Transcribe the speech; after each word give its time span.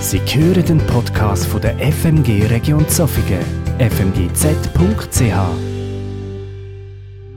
Sie 0.00 0.18
hören 0.18 0.64
den 0.64 0.78
Podcast 0.86 1.44
von 1.44 1.60
der 1.60 1.76
FMG 1.78 2.46
Region 2.46 2.88
Zofingen, 2.88 3.44
fmgz.ch. 3.78 5.20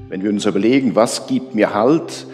Wenn 0.08 0.24
wir 0.24 0.29
uns 0.29 0.46
überlegen, 0.46 0.96
was 0.96 1.28
gibt 1.28 1.54
mir 1.55 1.73
Halt, 1.73 2.26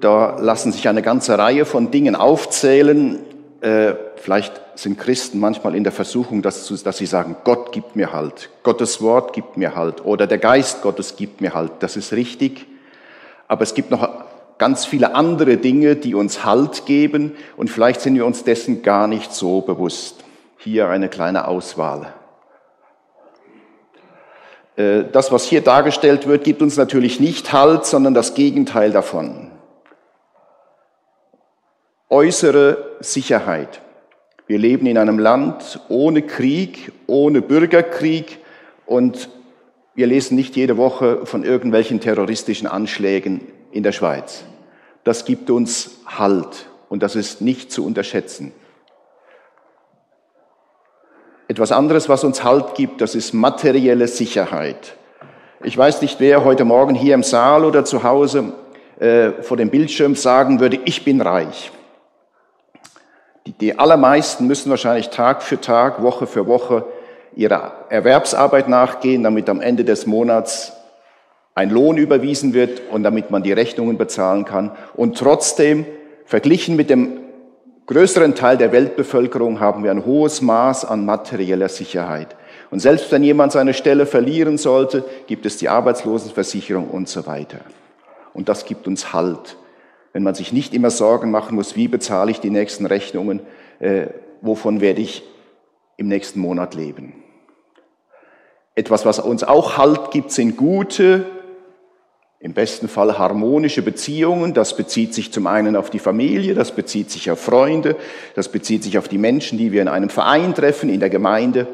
da 0.00 0.36
lassen 0.40 0.72
sich 0.72 0.88
eine 0.88 1.00
ganze 1.00 1.38
Reihe 1.38 1.64
von 1.64 1.92
Dingen 1.92 2.16
aufzählen. 2.16 3.20
Äh, 3.60 3.94
vielleicht 4.16 4.60
sind 4.74 4.98
Christen 4.98 5.38
manchmal 5.38 5.76
in 5.76 5.84
der 5.84 5.92
Versuchung, 5.92 6.42
dass, 6.42 6.66
dass 6.82 6.98
sie 6.98 7.06
sagen, 7.06 7.36
Gott 7.44 7.70
gibt 7.70 7.94
mir 7.94 8.12
Halt, 8.12 8.50
Gottes 8.64 9.00
Wort 9.00 9.32
gibt 9.32 9.56
mir 9.56 9.76
Halt 9.76 10.04
oder 10.04 10.26
der 10.26 10.38
Geist 10.38 10.82
Gottes 10.82 11.14
gibt 11.14 11.40
mir 11.40 11.54
Halt. 11.54 11.70
Das 11.78 11.96
ist 11.96 12.12
richtig. 12.12 12.66
Aber 13.46 13.62
es 13.62 13.74
gibt 13.74 13.92
noch 13.92 14.27
ganz 14.58 14.84
viele 14.84 15.14
andere 15.14 15.56
Dinge, 15.56 15.96
die 15.96 16.14
uns 16.14 16.44
Halt 16.44 16.84
geben 16.84 17.36
und 17.56 17.70
vielleicht 17.70 18.00
sind 18.00 18.16
wir 18.16 18.26
uns 18.26 18.44
dessen 18.44 18.82
gar 18.82 19.06
nicht 19.06 19.32
so 19.32 19.60
bewusst. 19.60 20.24
Hier 20.58 20.88
eine 20.88 21.08
kleine 21.08 21.46
Auswahl. 21.46 22.12
Äh, 24.76 25.04
das, 25.12 25.32
was 25.32 25.44
hier 25.44 25.60
dargestellt 25.60 26.26
wird, 26.26 26.44
gibt 26.44 26.60
uns 26.60 26.76
natürlich 26.76 27.20
nicht 27.20 27.52
Halt, 27.52 27.86
sondern 27.86 28.14
das 28.14 28.34
Gegenteil 28.34 28.90
davon. 28.90 29.52
Äußere 32.10 32.96
Sicherheit. 33.00 33.80
Wir 34.46 34.58
leben 34.58 34.86
in 34.86 34.98
einem 34.98 35.18
Land 35.18 35.80
ohne 35.88 36.22
Krieg, 36.22 36.90
ohne 37.06 37.42
Bürgerkrieg 37.42 38.38
und 38.86 39.28
wir 39.94 40.06
lesen 40.06 40.36
nicht 40.36 40.56
jede 40.56 40.78
Woche 40.78 41.26
von 41.26 41.44
irgendwelchen 41.44 42.00
terroristischen 42.00 42.66
Anschlägen 42.66 43.42
in 43.72 43.82
der 43.82 43.92
Schweiz. 43.92 44.44
Das 45.04 45.24
gibt 45.24 45.50
uns 45.50 46.00
Halt 46.06 46.66
und 46.88 47.02
das 47.02 47.16
ist 47.16 47.40
nicht 47.40 47.72
zu 47.72 47.84
unterschätzen. 47.84 48.52
Etwas 51.48 51.72
anderes, 51.72 52.08
was 52.08 52.24
uns 52.24 52.44
Halt 52.44 52.74
gibt, 52.74 53.00
das 53.00 53.14
ist 53.14 53.32
materielle 53.32 54.06
Sicherheit. 54.06 54.96
Ich 55.64 55.76
weiß 55.76 56.02
nicht, 56.02 56.20
wer 56.20 56.44
heute 56.44 56.64
Morgen 56.64 56.94
hier 56.94 57.14
im 57.14 57.22
Saal 57.22 57.64
oder 57.64 57.84
zu 57.84 58.02
Hause 58.02 58.52
äh, 59.00 59.42
vor 59.42 59.56
dem 59.56 59.70
Bildschirm 59.70 60.14
sagen 60.14 60.60
würde, 60.60 60.78
ich 60.84 61.04
bin 61.04 61.20
reich. 61.20 61.72
Die, 63.46 63.52
die 63.52 63.78
allermeisten 63.78 64.46
müssen 64.46 64.70
wahrscheinlich 64.70 65.08
Tag 65.08 65.42
für 65.42 65.60
Tag, 65.60 66.02
Woche 66.02 66.26
für 66.26 66.46
Woche 66.46 66.84
ihrer 67.34 67.86
Erwerbsarbeit 67.88 68.68
nachgehen, 68.68 69.22
damit 69.22 69.48
am 69.48 69.60
Ende 69.60 69.84
des 69.84 70.06
Monats 70.06 70.72
ein 71.58 71.70
Lohn 71.70 71.96
überwiesen 71.96 72.54
wird 72.54 72.82
und 72.92 73.02
damit 73.02 73.32
man 73.32 73.42
die 73.42 73.52
Rechnungen 73.52 73.98
bezahlen 73.98 74.44
kann. 74.44 74.70
Und 74.94 75.18
trotzdem, 75.18 75.86
verglichen 76.24 76.76
mit 76.76 76.88
dem 76.88 77.18
größeren 77.86 78.36
Teil 78.36 78.56
der 78.56 78.70
Weltbevölkerung, 78.70 79.58
haben 79.58 79.82
wir 79.82 79.90
ein 79.90 80.06
hohes 80.06 80.40
Maß 80.40 80.84
an 80.84 81.04
materieller 81.04 81.68
Sicherheit. 81.68 82.36
Und 82.70 82.78
selbst 82.78 83.10
wenn 83.10 83.24
jemand 83.24 83.50
seine 83.50 83.74
Stelle 83.74 84.06
verlieren 84.06 84.56
sollte, 84.56 85.04
gibt 85.26 85.46
es 85.46 85.56
die 85.56 85.68
Arbeitslosenversicherung 85.68 86.86
und 86.88 87.08
so 87.08 87.26
weiter. 87.26 87.58
Und 88.34 88.48
das 88.48 88.64
gibt 88.64 88.86
uns 88.86 89.12
Halt. 89.12 89.56
Wenn 90.12 90.22
man 90.22 90.36
sich 90.36 90.52
nicht 90.52 90.74
immer 90.74 90.90
Sorgen 90.90 91.32
machen 91.32 91.56
muss, 91.56 91.74
wie 91.74 91.88
bezahle 91.88 92.30
ich 92.30 92.38
die 92.38 92.50
nächsten 92.50 92.86
Rechnungen, 92.86 93.40
äh, 93.80 94.06
wovon 94.42 94.80
werde 94.80 95.00
ich 95.00 95.24
im 95.96 96.06
nächsten 96.06 96.38
Monat 96.38 96.76
leben. 96.76 97.14
Etwas, 98.76 99.04
was 99.04 99.18
uns 99.18 99.42
auch 99.42 99.76
Halt 99.76 100.12
gibt, 100.12 100.30
sind 100.30 100.56
gute, 100.56 101.26
im 102.40 102.52
besten 102.52 102.88
Fall 102.88 103.18
harmonische 103.18 103.82
Beziehungen. 103.82 104.54
Das 104.54 104.76
bezieht 104.76 105.12
sich 105.12 105.32
zum 105.32 105.46
einen 105.46 105.76
auf 105.76 105.90
die 105.90 105.98
Familie, 105.98 106.54
das 106.54 106.72
bezieht 106.72 107.10
sich 107.10 107.30
auf 107.30 107.40
Freunde, 107.40 107.96
das 108.34 108.48
bezieht 108.48 108.84
sich 108.84 108.96
auf 108.98 109.08
die 109.08 109.18
Menschen, 109.18 109.58
die 109.58 109.72
wir 109.72 109.82
in 109.82 109.88
einem 109.88 110.08
Verein 110.08 110.54
treffen, 110.54 110.88
in 110.88 111.00
der 111.00 111.10
Gemeinde. 111.10 111.66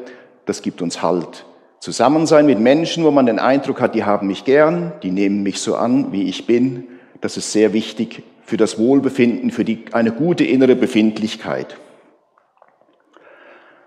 Das 0.45 0.61
gibt 0.61 0.81
uns 0.81 1.01
Halt. 1.01 1.45
Zusammensein 1.79 2.47
mit 2.47 2.59
Menschen, 2.59 3.03
wo 3.03 3.11
man 3.11 3.27
den 3.27 3.37
Eindruck 3.37 3.79
hat, 3.79 3.93
die 3.93 4.05
haben 4.05 4.27
mich 4.27 4.43
gern, 4.43 4.93
die 5.03 5.11
nehmen 5.11 5.43
mich 5.43 5.59
so 5.59 5.75
an, 5.75 6.11
wie 6.11 6.23
ich 6.23 6.47
bin. 6.47 6.85
Das 7.21 7.37
ist 7.37 7.51
sehr 7.51 7.73
wichtig 7.73 8.23
für 8.43 8.57
das 8.57 8.79
Wohlbefinden, 8.79 9.51
für 9.51 9.65
die, 9.65 9.85
eine 9.91 10.11
gute 10.11 10.43
innere 10.43 10.75
Befindlichkeit. 10.75 11.77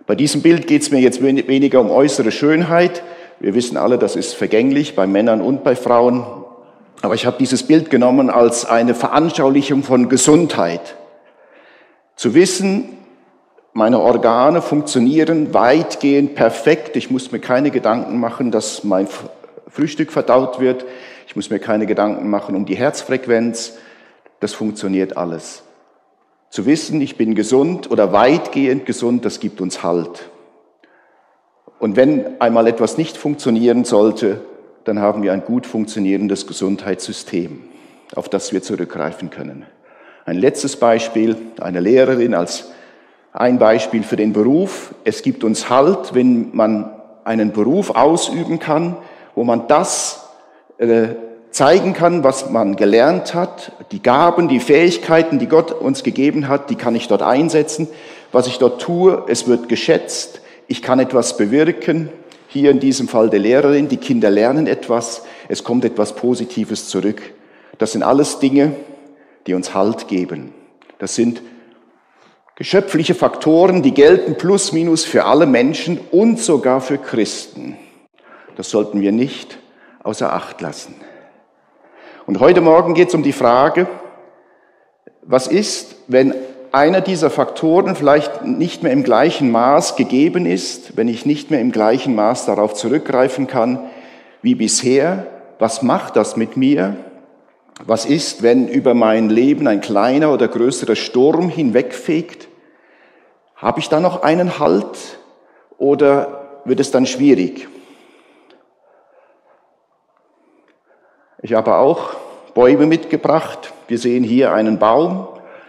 Bei 0.07 0.15
diesem 0.15 0.43
Bild 0.43 0.67
geht 0.69 0.83
es 0.83 0.91
mir 0.91 1.01
jetzt 1.01 1.23
weniger 1.23 1.81
um 1.81 1.91
äußere 1.91 2.31
Schönheit. 2.31 3.03
Wir 3.41 3.55
wissen 3.55 3.77
alle, 3.77 3.99
das 3.99 4.17
ist 4.17 4.35
vergänglich 4.35 4.97
bei 4.97 5.07
Männern 5.07 5.41
und 5.41 5.65
bei 5.65 5.77
Frauen. 5.77 6.25
Aber 7.03 7.15
ich 7.15 7.27
habe 7.27 7.37
dieses 7.39 7.63
Bild 7.63 7.91
genommen 7.91 8.31
als 8.31 8.65
eine 8.65 8.95
Veranschaulichung 8.95 9.83
von 9.83 10.09
Gesundheit. 10.09 10.97
Zu 12.17 12.35
wissen, 12.35 12.89
meine 13.73 14.01
Organe 14.01 14.61
funktionieren 14.61 15.55
weitgehend 15.55 16.35
perfekt. 16.35 16.97
Ich 16.97 17.11
muss 17.11 17.31
mir 17.31 17.39
keine 17.39 17.71
Gedanken 17.71 18.19
machen, 18.19 18.51
dass 18.51 18.83
mein 18.83 19.07
Frühstück 19.69 20.11
verdaut 20.11 20.59
wird. 20.59 20.85
Ich 21.29 21.37
muss 21.37 21.51
mir 21.51 21.61
keine 21.61 21.87
Gedanken 21.87 22.29
machen 22.29 22.57
um 22.57 22.67
die 22.67 22.75
Herzfrequenz. 22.75 23.75
Das 24.41 24.55
funktioniert 24.55 25.17
alles. 25.17 25.63
Zu 26.51 26.67
wissen, 26.67 27.01
ich 27.01 27.17
bin 27.17 27.35
gesund 27.35 27.91
oder 27.91 28.13
weitgehend 28.13 28.87
gesund, 28.87 29.25
das 29.25 29.39
gibt 29.39 29.61
uns 29.61 29.83
Halt. 29.83 30.31
Und 31.79 31.95
wenn 31.95 32.41
einmal 32.41 32.67
etwas 32.67 32.99
nicht 32.99 33.17
funktionieren 33.17 33.85
sollte, 33.85 34.41
dann 34.89 35.01
haben 35.01 35.23
wir 35.23 35.35
ein 35.35 35.45
gut 35.45 35.67
funktionierendes 35.67 36.47
Gesundheitssystem, 36.47 37.61
auf 38.15 38.31
das 38.31 38.53
wir 38.55 38.63
zurückgreifen 38.63 39.29
können. 39.29 39.67
Ein 40.25 40.39
letztes 40.39 40.77
Beispiel, 40.77 41.37
eine 41.61 41.81
Lehrerin 41.81 42.35
als 42.35 42.71
ein 43.35 43.59
Beispiel 43.59 44.03
für 44.03 44.17
den 44.17 44.33
Beruf. 44.33 44.95
Es 45.05 45.23
gibt 45.23 45.45
uns 45.45 45.69
Halt, 45.69 46.15
wenn 46.15 46.57
man 46.57 46.91
einen 47.25 47.53
Beruf 47.53 47.91
ausüben 47.91 48.59
kann, 48.59 48.97
wo 49.35 49.45
man 49.45 49.69
das 49.69 50.27
äh, 50.79 51.09
zeigen 51.51 51.93
kann, 51.93 52.25
was 52.25 52.49
man 52.49 52.75
gelernt 52.75 53.35
hat, 53.35 53.73
die 53.93 54.03
Gaben, 54.03 54.49
die 54.49 54.61
Fähigkeiten, 54.61 55.39
die 55.39 55.49
Gott 55.49 55.71
uns 55.71 56.03
gegeben 56.03 56.49
hat, 56.49 56.71
die 56.71 56.77
kann 56.77 56.95
ich 56.95 57.09
dort 57.09 57.23
einsetzen. 57.23 57.89
Was 58.33 58.47
ich 58.47 58.59
dort 58.59 58.81
tue, 58.81 59.25
es 59.29 59.47
wird 59.47 59.69
geschätzt, 59.69 60.41
ich 60.67 60.81
kann 60.81 60.99
etwas 60.99 61.37
bewirken 61.37 62.09
hier 62.49 62.71
in 62.71 62.81
diesem 62.81 63.09
Fall 63.09 63.31
der 63.31 63.41
Lehrerin, 63.41 63.89
die 63.89 63.99
Kinder 63.99 64.31
lernen 64.31 64.67
etwas, 64.67 65.23
es 65.49 65.63
kommt 65.63 65.85
etwas 65.85 66.17
Positives 66.17 66.89
zurück. 66.89 67.23
Das 67.77 67.93
sind 67.93 68.03
alles 68.03 68.39
Dinge, 68.39 68.75
die 69.47 69.55
uns 69.55 69.75
Halt 69.75 70.09
geben. 70.09 70.53
Das 70.99 71.15
sind 71.15 71.43
geschöpfliche 72.57 73.15
Faktoren, 73.15 73.83
die 73.83 73.93
gelten 73.93 74.37
plus 74.37 74.73
minus 74.73 75.05
für 75.05 75.27
alle 75.27 75.47
Menschen 75.47 76.01
und 76.11 76.41
sogar 76.41 76.81
für 76.81 76.99
Christen. 76.99 77.77
Das 78.57 78.71
sollten 78.71 79.01
wir 79.01 79.13
nicht 79.13 79.59
außer 80.03 80.33
Acht 80.33 80.61
lassen. 80.61 80.95
Und 82.27 82.41
heute 82.41 82.63
Morgen 82.63 82.95
geht 82.95 83.09
es 83.09 83.15
um 83.15 83.23
die 83.23 83.33
Frage, 83.33 83.87
was 85.23 85.47
ist, 85.47 85.97
wenn 86.09 86.35
einer 86.73 87.01
dieser 87.01 87.31
Faktoren 87.31 87.97
vielleicht 87.97 88.45
nicht 88.45 88.83
mehr 88.83 88.93
im 88.93 89.03
gleichen 89.03 89.51
Maß 89.51 89.97
gegeben 89.97 90.47
ist, 90.47 90.97
wenn 90.97 91.09
ich 91.09 91.27
nicht 91.27 91.51
mehr 91.51 91.61
im 91.61 91.73
gleichen 91.73 92.15
Maß 92.15 92.47
darauf 92.47 92.75
zurückgreifen 92.75 93.47
kann 93.47 93.81
wie 94.43 94.55
bisher, 94.55 95.27
was 95.59 95.83
macht 95.83 96.17
das 96.17 96.37
mit 96.37 96.57
mir? 96.57 96.97
Was 97.85 98.07
ist, 98.07 98.43
wenn 98.43 98.69
über 98.69 98.95
mein 98.95 99.29
Leben 99.29 99.67
ein 99.67 99.81
kleiner 99.81 100.33
oder 100.33 100.49
größerer 100.49 100.97
Sturm 100.97 101.49
hinwegfegt? 101.49 102.49
Habe 103.57 103.81
ich 103.81 103.89
da 103.89 104.01
noch 104.01 104.23
einen 104.23 104.59
Halt 104.59 105.19
oder 105.79 106.61
wird 106.65 106.81
es 106.81 106.91
dann 106.91 107.07
schwierig? 107.07 107.69
Ich 111.41 111.55
habe 111.55 111.77
auch 111.77 112.15
Bäume 112.55 112.87
mitgebracht. 112.87 113.73
Wir 113.87 113.99
sehen 113.99 114.25
hier 114.25 114.53
einen 114.53 114.79
Baum, 114.79 115.29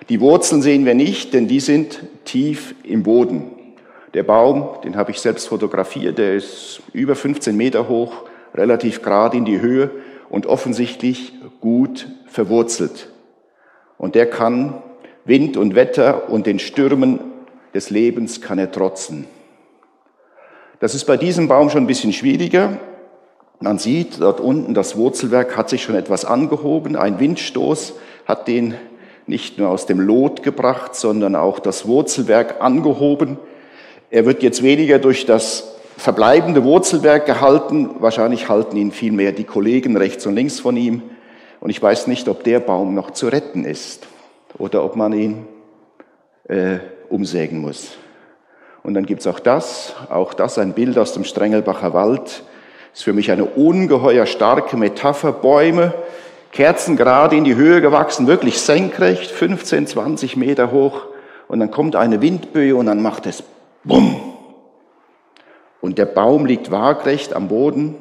die 0.09 0.19
Wurzeln 0.19 0.61
sehen 0.61 0.85
wir 0.85 0.95
nicht, 0.95 1.33
denn 1.33 1.47
die 1.47 1.59
sind 1.59 2.03
tief 2.25 2.73
im 2.83 3.03
Boden. 3.03 3.51
Der 4.15 4.23
Baum, 4.23 4.67
den 4.83 4.95
habe 4.95 5.11
ich 5.11 5.19
selbst 5.19 5.47
fotografiert, 5.47 6.17
der 6.17 6.33
ist 6.33 6.81
über 6.94 7.15
15 7.15 7.56
Meter 7.56 7.88
hoch, 7.88 8.23
relativ 8.56 9.03
gerade 9.03 9.38
in 9.38 9.45
die 9.45 9.61
Höhe 9.61 9.91
und 10.29 10.47
offensichtlich 10.47 11.33
gut 11.61 12.07
verwurzelt. 12.25 13.11
Und 14.00 14.15
der 14.15 14.27
kann 14.27 14.81
Wind 15.25 15.57
und 15.57 15.75
Wetter 15.75 16.29
und 16.29 16.47
den 16.47 16.57
Stürmen 16.57 17.19
des 17.75 17.91
Lebens 17.91 18.41
kann 18.41 18.57
er 18.57 18.71
trotzen. 18.71 19.25
Das 20.79 20.95
ist 20.95 21.05
bei 21.05 21.17
diesem 21.17 21.47
Baum 21.47 21.69
schon 21.69 21.83
ein 21.83 21.88
bisschen 21.88 22.13
schwieriger. 22.13 22.79
Man 23.59 23.77
sieht 23.77 24.21
dort 24.21 24.39
unten, 24.39 24.73
das 24.73 24.95
Wurzelwerk 24.95 25.55
hat 25.55 25.69
sich 25.69 25.83
schon 25.83 25.95
etwas 25.95 26.25
angehoben. 26.25 26.95
Ein 26.95 27.19
Windstoß 27.19 27.94
hat 28.25 28.47
den 28.47 28.73
nicht 29.29 29.59
nur 29.59 29.69
aus 29.69 29.85
dem 29.85 29.99
Lot 29.99 30.43
gebracht, 30.43 30.95
sondern 30.95 31.35
auch 31.35 31.59
das 31.59 31.87
Wurzelwerk 31.87 32.61
angehoben. 32.61 33.37
Er 34.09 34.25
wird 34.25 34.41
jetzt 34.43 34.63
weniger 34.63 34.99
durch 34.99 35.25
das 35.25 35.75
verbleibende 35.97 36.63
Wurzelwerk 36.63 37.25
gehalten, 37.25 37.91
wahrscheinlich 37.99 38.49
halten 38.49 38.75
ihn 38.75 38.91
vielmehr 38.91 39.31
die 39.31 39.43
Kollegen 39.43 39.95
rechts 39.95 40.25
und 40.25 40.35
links 40.35 40.59
von 40.59 40.75
ihm. 40.75 41.03
Und 41.59 41.69
ich 41.69 41.81
weiß 41.81 42.07
nicht, 42.07 42.27
ob 42.27 42.43
der 42.43 42.59
Baum 42.59 42.95
noch 42.95 43.11
zu 43.11 43.27
retten 43.27 43.65
ist 43.65 44.07
oder 44.57 44.83
ob 44.83 44.95
man 44.95 45.13
ihn 45.13 45.45
äh, 46.47 46.79
umsägen 47.09 47.59
muss. 47.59 47.97
Und 48.81 48.93
dann 48.95 49.05
gibt's 49.05 49.27
auch 49.27 49.39
das, 49.39 49.93
auch 50.09 50.33
das 50.33 50.57
ein 50.57 50.73
Bild 50.73 50.97
aus 50.97 51.13
dem 51.13 51.23
Strengelbacher 51.23 51.93
Wald. 51.93 52.43
Ist 52.93 53.03
für 53.03 53.13
mich 53.13 53.29
eine 53.29 53.45
ungeheuer 53.45 54.25
starke 54.25 54.75
Metapher. 54.77 55.33
Bäume, 55.33 55.93
Kerzen 56.51 56.98
gerade 56.98 57.36
in 57.36 57.44
die 57.44 57.56
Höhe 57.56 57.81
gewachsen, 57.81 58.28
wirklich 58.28 58.60
senkrecht, 58.60 59.31
15, 59.31 59.88
20 59.88 60.36
Meter 60.36 60.72
hoch. 60.72 61.01
Und 61.48 61.60
dann 61.60 61.72
kommt 61.72 61.96
eine 61.96 62.22
Windböe 62.22 62.75
und 62.75 62.88
dann 62.88 63.01
macht 63.01 63.25
es 63.25 63.44
Bumm. 63.84 64.19
Und 65.81 65.98
der 65.98 66.06
Baum 66.06 66.46
liegt 66.46 66.72
waagrecht 66.72 67.34
am 67.34 67.48
Boden 67.48 67.96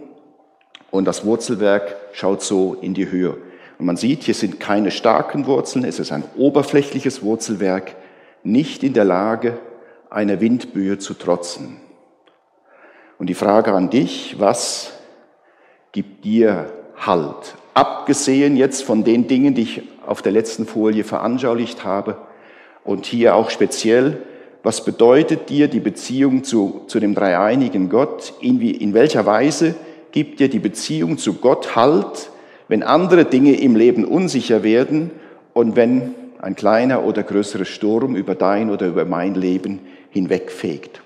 und 0.90 1.04
das 1.04 1.24
Wurzelwerk 1.24 1.96
schaut 2.12 2.42
so 2.42 2.76
in 2.80 2.94
die 2.94 3.10
Höhe. 3.10 3.36
Und 3.78 3.86
man 3.86 3.96
sieht, 3.96 4.24
hier 4.24 4.34
sind 4.34 4.58
keine 4.58 4.90
starken 4.90 5.46
Wurzeln, 5.46 5.84
es 5.84 6.00
ist 6.00 6.10
ein 6.10 6.24
oberflächliches 6.36 7.22
Wurzelwerk, 7.22 7.94
nicht 8.42 8.82
in 8.82 8.94
der 8.94 9.04
Lage, 9.04 9.58
einer 10.10 10.40
Windböe 10.40 10.98
zu 10.98 11.14
trotzen. 11.14 11.80
Und 13.18 13.28
die 13.28 13.34
Frage 13.34 13.72
an 13.72 13.90
dich, 13.90 14.36
was 14.38 14.92
gibt 15.92 16.24
dir 16.24 16.72
Halt? 16.96 17.54
Abgesehen 17.78 18.56
jetzt 18.56 18.82
von 18.82 19.04
den 19.04 19.28
Dingen, 19.28 19.54
die 19.54 19.62
ich 19.62 19.82
auf 20.04 20.20
der 20.20 20.32
letzten 20.32 20.66
Folie 20.66 21.04
veranschaulicht 21.04 21.84
habe 21.84 22.16
und 22.82 23.06
hier 23.06 23.36
auch 23.36 23.50
speziell, 23.50 24.16
was 24.64 24.84
bedeutet 24.84 25.48
dir 25.48 25.68
die 25.68 25.78
Beziehung 25.78 26.42
zu, 26.42 26.80
zu 26.88 26.98
dem 26.98 27.14
dreieinigen 27.14 27.88
Gott? 27.88 28.32
In, 28.40 28.58
wie, 28.58 28.72
in 28.72 28.94
welcher 28.94 29.26
Weise 29.26 29.76
gibt 30.10 30.40
dir 30.40 30.48
die 30.48 30.58
Beziehung 30.58 31.18
zu 31.18 31.34
Gott 31.34 31.76
Halt, 31.76 32.30
wenn 32.66 32.82
andere 32.82 33.26
Dinge 33.26 33.60
im 33.60 33.76
Leben 33.76 34.04
unsicher 34.04 34.64
werden 34.64 35.12
und 35.54 35.76
wenn 35.76 36.16
ein 36.42 36.56
kleiner 36.56 37.04
oder 37.04 37.22
größerer 37.22 37.64
Sturm 37.64 38.16
über 38.16 38.34
dein 38.34 38.70
oder 38.70 38.88
über 38.88 39.04
mein 39.04 39.36
Leben 39.36 39.78
hinwegfegt. 40.10 41.00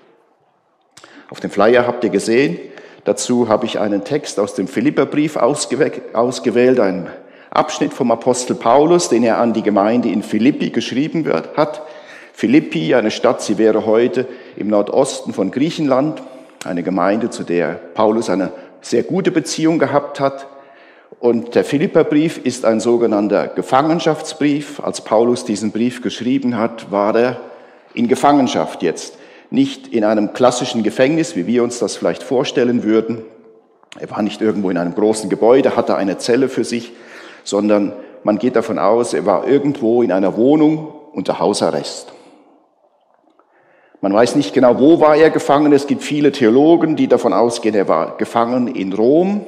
Auf 1.29 1.39
dem 1.39 1.51
Flyer 1.51 1.85
habt 1.85 2.03
ihr 2.03 2.09
gesehen, 2.09 2.57
dazu 3.05 3.49
habe 3.49 3.65
ich 3.65 3.79
einen 3.79 4.03
Text 4.03 4.39
aus 4.39 4.53
dem 4.55 4.67
Philipperbrief 4.67 5.37
ausgewählt, 5.37 6.79
einen 6.79 7.07
Abschnitt 7.49 7.93
vom 7.93 8.11
Apostel 8.11 8.55
Paulus, 8.55 9.09
den 9.09 9.23
er 9.23 9.37
an 9.37 9.53
die 9.53 9.61
Gemeinde 9.61 10.09
in 10.09 10.23
Philippi 10.23 10.71
geschrieben 10.71 11.31
hat. 11.55 11.83
Philippi, 12.33 12.95
eine 12.95 13.11
Stadt, 13.11 13.41
sie 13.41 13.59
wäre 13.59 13.85
heute 13.85 14.27
im 14.55 14.67
Nordosten 14.69 15.33
von 15.33 15.51
Griechenland, 15.51 16.21
eine 16.65 16.81
Gemeinde, 16.81 17.29
zu 17.29 17.43
der 17.43 17.79
Paulus 17.93 18.29
eine 18.29 18.51
sehr 18.81 19.03
gute 19.03 19.31
Beziehung 19.31 19.77
gehabt 19.77 20.19
hat. 20.19 20.47
Und 21.19 21.55
der 21.55 21.63
Philipperbrief 21.63 22.39
ist 22.43 22.65
ein 22.65 22.79
sogenannter 22.79 23.47
Gefangenschaftsbrief. 23.47 24.81
Als 24.81 25.01
Paulus 25.01 25.45
diesen 25.45 25.71
Brief 25.71 26.01
geschrieben 26.01 26.57
hat, 26.57 26.91
war 26.91 27.15
er 27.15 27.37
in 27.93 28.07
Gefangenschaft 28.07 28.81
jetzt. 28.81 29.17
Nicht 29.53 29.89
in 29.89 30.03
einem 30.03 30.33
klassischen 30.33 30.81
Gefängnis, 30.81 31.35
wie 31.35 31.45
wir 31.45 31.61
uns 31.63 31.77
das 31.77 31.95
vielleicht 31.95 32.23
vorstellen 32.23 32.81
würden. 32.81 33.21
Er 33.99 34.09
war 34.09 34.23
nicht 34.23 34.41
irgendwo 34.41 34.71
in 34.71 34.79
einem 34.79 34.95
großen 34.95 35.29
Gebäude, 35.29 35.75
hatte 35.75 35.95
eine 35.95 36.17
Zelle 36.17 36.49
für 36.49 36.63
sich, 36.63 36.91
sondern 37.43 37.93
man 38.23 38.39
geht 38.39 38.55
davon 38.55 38.79
aus, 38.79 39.13
er 39.13 39.27
war 39.27 39.47
irgendwo 39.47 40.01
in 40.01 40.11
einer 40.11 40.37
Wohnung 40.37 40.91
unter 41.11 41.37
Hausarrest. 41.37 42.11
Man 44.01 44.11
weiß 44.11 44.37
nicht 44.37 44.55
genau, 44.55 44.79
wo 44.79 44.99
war 44.99 45.17
er 45.17 45.29
gefangen. 45.29 45.71
Es 45.71 45.85
gibt 45.85 46.01
viele 46.01 46.31
Theologen, 46.31 46.95
die 46.95 47.07
davon 47.07 47.31
ausgehen, 47.31 47.75
er 47.75 47.87
war 47.87 48.17
gefangen 48.17 48.65
in 48.65 48.91
Rom 48.91 49.45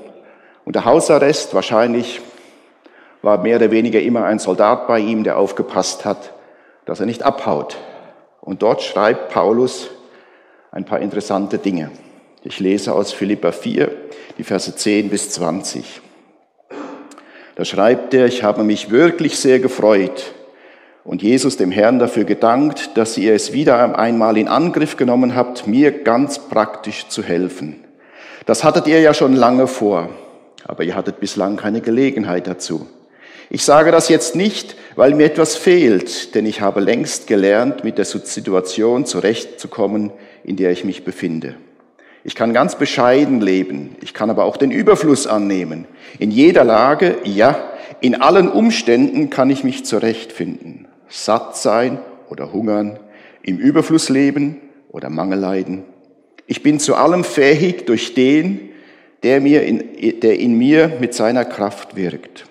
unter 0.66 0.86
Hausarrest. 0.86 1.56
Wahrscheinlich 1.56 2.22
war 3.24 3.40
mehr 3.40 3.56
oder 3.56 3.72
weniger 3.72 4.00
immer 4.00 4.26
ein 4.26 4.38
Soldat 4.38 4.88
bei 4.88 5.00
ihm, 5.00 5.24
der 5.24 5.40
aufgepasst 5.40 6.06
hat, 6.06 6.32
dass 6.86 7.00
er 7.00 7.08
nicht 7.08 7.24
abhaut. 7.24 7.78
Und 8.40 8.62
dort 8.62 8.84
schreibt 8.84 9.30
Paulus 9.34 9.90
ein 10.76 10.86
paar 10.86 11.00
interessante 11.00 11.58
Dinge. 11.58 11.90
Ich 12.44 12.60
lese 12.60 12.94
aus 12.94 13.12
Philippa 13.12 13.52
4, 13.52 13.90
die 14.38 14.44
Verse 14.44 14.76
10 14.76 15.10
bis 15.10 15.32
20. 15.32 16.02
Da 17.56 17.66
schreibt 17.66 18.14
er, 18.14 18.28
ich 18.28 18.44
habe 18.44 18.64
mich 18.64 18.92
wirklich 18.92 19.40
sehr 19.40 19.58
gefreut 19.58 20.34
und 21.04 21.24
Jesus 21.24 21.58
dem 21.58 21.72
Herrn 21.72 21.98
dafür 21.98 22.26
gedankt, 22.26 22.92
dass 22.94 23.18
ihr 23.18 23.34
es 23.34 23.54
wieder 23.54 23.98
einmal 23.98 24.38
in 24.38 24.48
Angriff 24.48 24.98
genommen 24.98 25.34
habt, 25.34 25.66
mir 25.66 26.04
ganz 26.04 26.38
praktisch 26.38 27.08
zu 27.08 27.24
helfen. 27.24 27.78
Das 28.46 28.64
hattet 28.64 28.86
ihr 28.86 29.02
ja 29.02 29.16
schon 29.16 29.34
lange 29.34 29.66
vor 29.66 30.10
aber 30.68 30.84
ihr 30.84 30.96
hattet 30.96 31.20
bislang 31.20 31.58
keine 31.58 31.82
Gelegenheit 31.82 32.48
dazu. 32.48 32.88
Ich 33.50 33.64
sage 33.64 33.92
das 33.92 34.10
jetzt 34.10 34.36
nicht, 34.36 34.76
weil 34.96 35.14
mir 35.14 35.26
etwas 35.26 35.56
fehlt, 35.56 36.34
denn 36.34 36.48
ich 36.48 36.62
habe 36.62 36.80
längst 36.80 37.28
gelernt, 37.28 37.84
mit 37.84 38.00
der 38.00 38.06
Situation 38.06 39.06
zurechtzukommen, 39.06 40.12
in 40.46 40.56
der 40.56 40.72
ich 40.72 40.86
mich 40.86 41.04
befinde. 41.04 41.56
Ich 42.24 42.36
kann 42.36 42.54
ganz 42.54 42.76
bescheiden 42.76 43.42
leben, 43.42 43.96
ich 44.02 44.14
kann 44.14 44.30
aber 44.30 44.46
auch 44.46 44.58
den 44.58 44.72
Überfluss 44.72 45.28
annehmen. 45.28 45.86
In 46.18 46.32
jeder 46.32 46.64
Lage, 46.64 47.18
ja, 47.24 47.72
in 48.02 48.22
allen 48.22 48.50
Umständen 48.50 49.30
kann 49.30 49.50
ich 49.50 49.64
mich 49.64 49.86
zurechtfinden. 49.86 50.88
Satt 51.08 51.56
sein 51.56 52.00
oder 52.30 52.52
hungern, 52.52 53.00
im 53.44 53.58
Überfluss 53.58 54.10
leben 54.10 54.60
oder 54.90 55.10
Mangel 55.10 55.40
leiden. 55.40 55.84
Ich 56.48 56.64
bin 56.64 56.80
zu 56.80 56.96
allem 56.96 57.24
fähig 57.24 57.86
durch 57.86 58.14
den, 58.14 58.70
der, 59.24 59.42
mir 59.42 59.64
in, 59.64 60.20
der 60.22 60.40
in 60.40 60.58
mir 60.58 60.98
mit 61.00 61.14
seiner 61.14 61.46
Kraft 61.46 61.96
wirkt. 61.96 62.46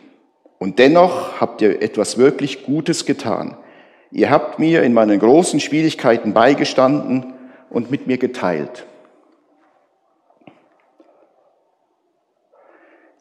Und 0.58 0.78
dennoch 0.78 1.40
habt 1.40 1.62
ihr 1.62 1.82
etwas 1.82 2.16
wirklich 2.16 2.64
Gutes 2.64 3.06
getan. 3.06 3.56
Ihr 4.10 4.30
habt 4.30 4.58
mir 4.58 4.82
in 4.82 4.92
meinen 4.92 5.18
großen 5.18 5.58
Schwierigkeiten 5.60 6.32
beigestanden 6.32 7.33
und 7.74 7.90
mit 7.90 8.06
mir 8.06 8.18
geteilt. 8.18 8.86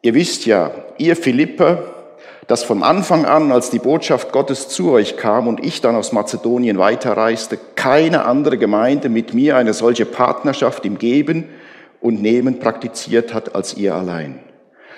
Ihr 0.00 0.14
wisst 0.14 0.46
ja, 0.46 0.70
ihr 0.96 1.16
Philipper, 1.16 1.82
dass 2.46 2.62
vom 2.62 2.82
Anfang 2.82 3.24
an, 3.24 3.50
als 3.50 3.70
die 3.70 3.78
Botschaft 3.78 4.32
Gottes 4.32 4.68
zu 4.68 4.92
euch 4.92 5.16
kam 5.16 5.48
und 5.48 5.64
ich 5.64 5.80
dann 5.80 5.96
aus 5.96 6.12
Mazedonien 6.12 6.78
weiterreiste, 6.78 7.58
keine 7.74 8.26
andere 8.26 8.58
Gemeinde 8.58 9.08
mit 9.08 9.34
mir 9.34 9.56
eine 9.56 9.72
solche 9.72 10.04
Partnerschaft 10.04 10.84
im 10.84 10.98
Geben 10.98 11.48
und 12.00 12.20
Nehmen 12.20 12.58
praktiziert 12.58 13.32
hat 13.32 13.54
als 13.54 13.74
ihr 13.74 13.94
allein. 13.94 14.40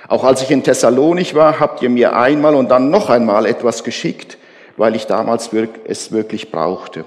Auch 0.08 0.24
als 0.24 0.42
ich 0.42 0.50
in 0.50 0.64
Thessalonich 0.64 1.34
war, 1.34 1.60
habt 1.60 1.82
ihr 1.82 1.88
mir 1.88 2.16
einmal 2.16 2.54
und 2.54 2.70
dann 2.70 2.90
noch 2.90 3.08
einmal 3.08 3.46
etwas 3.46 3.84
geschickt, 3.84 4.38
weil 4.76 4.96
ich 4.96 5.06
damals 5.06 5.50
es 5.86 6.12
wirklich 6.12 6.50
brauchte. 6.50 7.04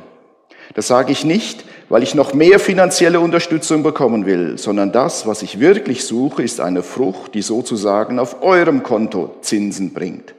Das 0.75 0.88
sage 0.88 1.12
ich 1.12 1.25
nicht, 1.25 1.66
weil 1.89 2.04
ich 2.04 2.13
noch 2.13 2.33
mehr 2.33 2.60
finanzielle 2.60 3.19
Unterstützung 3.19 3.81
bekommen 3.81 4.26
will, 4.26 4.57
sondern 4.57 4.92
das, 4.92 5.26
was 5.26 5.42
ich 5.42 5.59
wirklich 5.59 6.06
suche, 6.06 6.44
ist 6.44 6.59
eine 6.59 6.83
Frucht, 6.83 7.33
die 7.33 7.42
sozusagen 7.42 8.19
auf 8.19 8.44
eurem 8.44 8.83
Konto 8.83 9.35
Zinsen 9.42 9.94
bringt. 9.94 10.35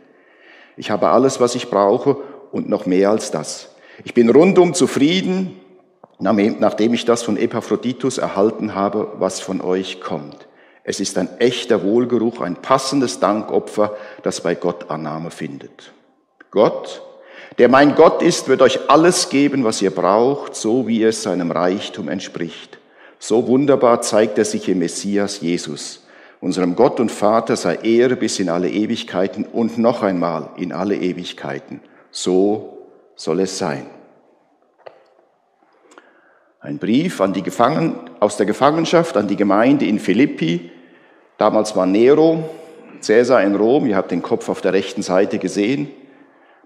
Ich 0.77 0.91
habe 0.91 1.09
alles, 1.09 1.41
was 1.41 1.55
ich 1.55 1.69
brauche 1.69 2.17
und 2.53 2.69
noch 2.69 2.87
mehr 2.87 3.11
als 3.11 3.31
das. 3.31 3.71
Ich 4.05 4.15
bin 4.15 4.31
rundum 4.31 4.75
zufrieden 4.75 5.57
nachdem 6.21 6.95
ich 6.95 7.05
das 7.05 7.23
von 7.23 7.37
Epaphroditus 7.37 8.19
erhalten 8.19 8.75
habe, 8.75 9.13
was 9.19 9.41
von 9.41 9.61
euch 9.61 10.01
kommt. 10.01 10.47
Es 10.85 11.01
ist 11.01 11.19
ein 11.19 11.29
echter 11.39 11.83
Wohlgeruch, 11.83 12.41
ein 12.41 12.57
passendes 12.57 13.21
Dankopfer, 13.21 13.97
das 14.23 14.43
bei 14.43 14.55
Gott 14.55 14.91
Annahme 14.91 15.31
findet. 15.31 15.93
Gott, 16.51 17.03
der 17.61 17.69
mein 17.69 17.95
Gott 17.95 18.23
ist, 18.23 18.49
wird 18.49 18.62
euch 18.62 18.88
alles 18.88 19.29
geben, 19.29 19.64
was 19.64 19.83
ihr 19.83 19.90
braucht, 19.90 20.57
so 20.57 20.88
wie 20.88 21.02
es 21.02 21.23
seinem 21.23 21.50
Reichtum 21.50 22.09
entspricht. 22.09 22.79
So 23.19 23.47
wunderbar 23.49 24.00
zeigt 24.00 24.38
er 24.38 24.47
sich 24.47 24.67
im 24.71 24.79
Messias 24.79 25.43
Jesus. 25.43 26.07
Unserem 26.40 26.75
Gott 26.75 27.00
und 27.00 27.12
Vater 27.12 27.57
sei 27.57 27.75
Ehre 27.75 28.17
bis 28.17 28.40
in 28.40 28.49
alle 28.49 28.71
Ewigkeiten 28.71 29.45
und 29.45 29.76
noch 29.76 30.02
einmal 30.02 30.49
in 30.57 30.73
alle 30.73 30.97
Ewigkeiten. 30.97 31.81
So 32.11 32.79
soll 33.14 33.40
es 33.40 33.59
sein. 33.59 33.90
Ein 36.61 36.79
Brief 36.79 37.21
an 37.21 37.35
die 37.35 37.43
Gefangenen, 37.43 37.97
aus 38.21 38.38
der 38.38 38.47
Gefangenschaft 38.47 39.19
an 39.19 39.29
die 39.29 39.37
Gemeinde 39.37 39.85
in 39.85 39.99
Philippi. 39.99 40.71
Damals 41.37 41.76
war 41.76 41.85
Nero, 41.85 42.43
Cäsar 43.02 43.43
in 43.43 43.55
Rom, 43.55 43.85
ihr 43.85 43.97
habt 43.97 44.12
den 44.12 44.23
Kopf 44.23 44.49
auf 44.49 44.62
der 44.62 44.73
rechten 44.73 45.02
Seite 45.02 45.38
gesehen. 45.38 45.90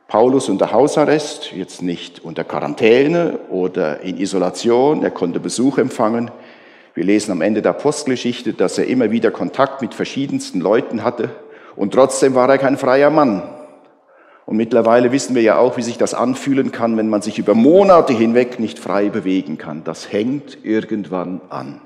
Paulus 0.09 0.49
unter 0.49 0.73
Hausarrest, 0.73 1.53
jetzt 1.53 1.83
nicht 1.83 2.23
unter 2.25 2.45
Quarantäne 2.45 3.39
oder 3.51 4.01
in 4.01 4.19
Isolation, 4.19 5.03
er 5.03 5.11
konnte 5.11 5.41
Besuch 5.41 5.79
empfangen. 5.79 6.31
Wir 6.95 7.05
lesen 7.05 7.33
am 7.33 7.41
Ende 7.41 7.63
der 7.63 7.73
Apostelgeschichte, 7.73 8.53
dass 8.53 8.79
er 8.79 8.87
immer 8.87 9.11
wieder 9.11 9.31
Kontakt 9.31 9.83
mit 9.83 9.95
verschiedensten 9.95 10.61
Leuten 10.61 11.03
hatte 11.03 11.31
und 11.77 11.93
trotzdem 11.95 12.35
war 12.35 12.49
er 12.49 12.59
kein 12.59 12.77
freier 12.77 13.11
Mann. 13.11 13.43
Und 14.47 14.57
mittlerweile 14.57 15.11
wissen 15.11 15.35
wir 15.35 15.43
ja 15.43 15.57
auch, 15.57 15.77
wie 15.79 15.83
sich 15.83 15.97
das 15.97 16.13
anfühlen 16.13 16.71
kann, 16.71 16.97
wenn 16.97 17.09
man 17.09 17.23
sich 17.23 17.39
über 17.39 17.55
Monate 17.55 18.13
hinweg 18.13 18.61
nicht 18.61 18.79
frei 18.79 19.09
bewegen 19.09 19.57
kann. 19.57 19.85
Das 19.85 20.13
hängt 20.13 20.59
irgendwann 20.65 21.41
an. 21.49 21.81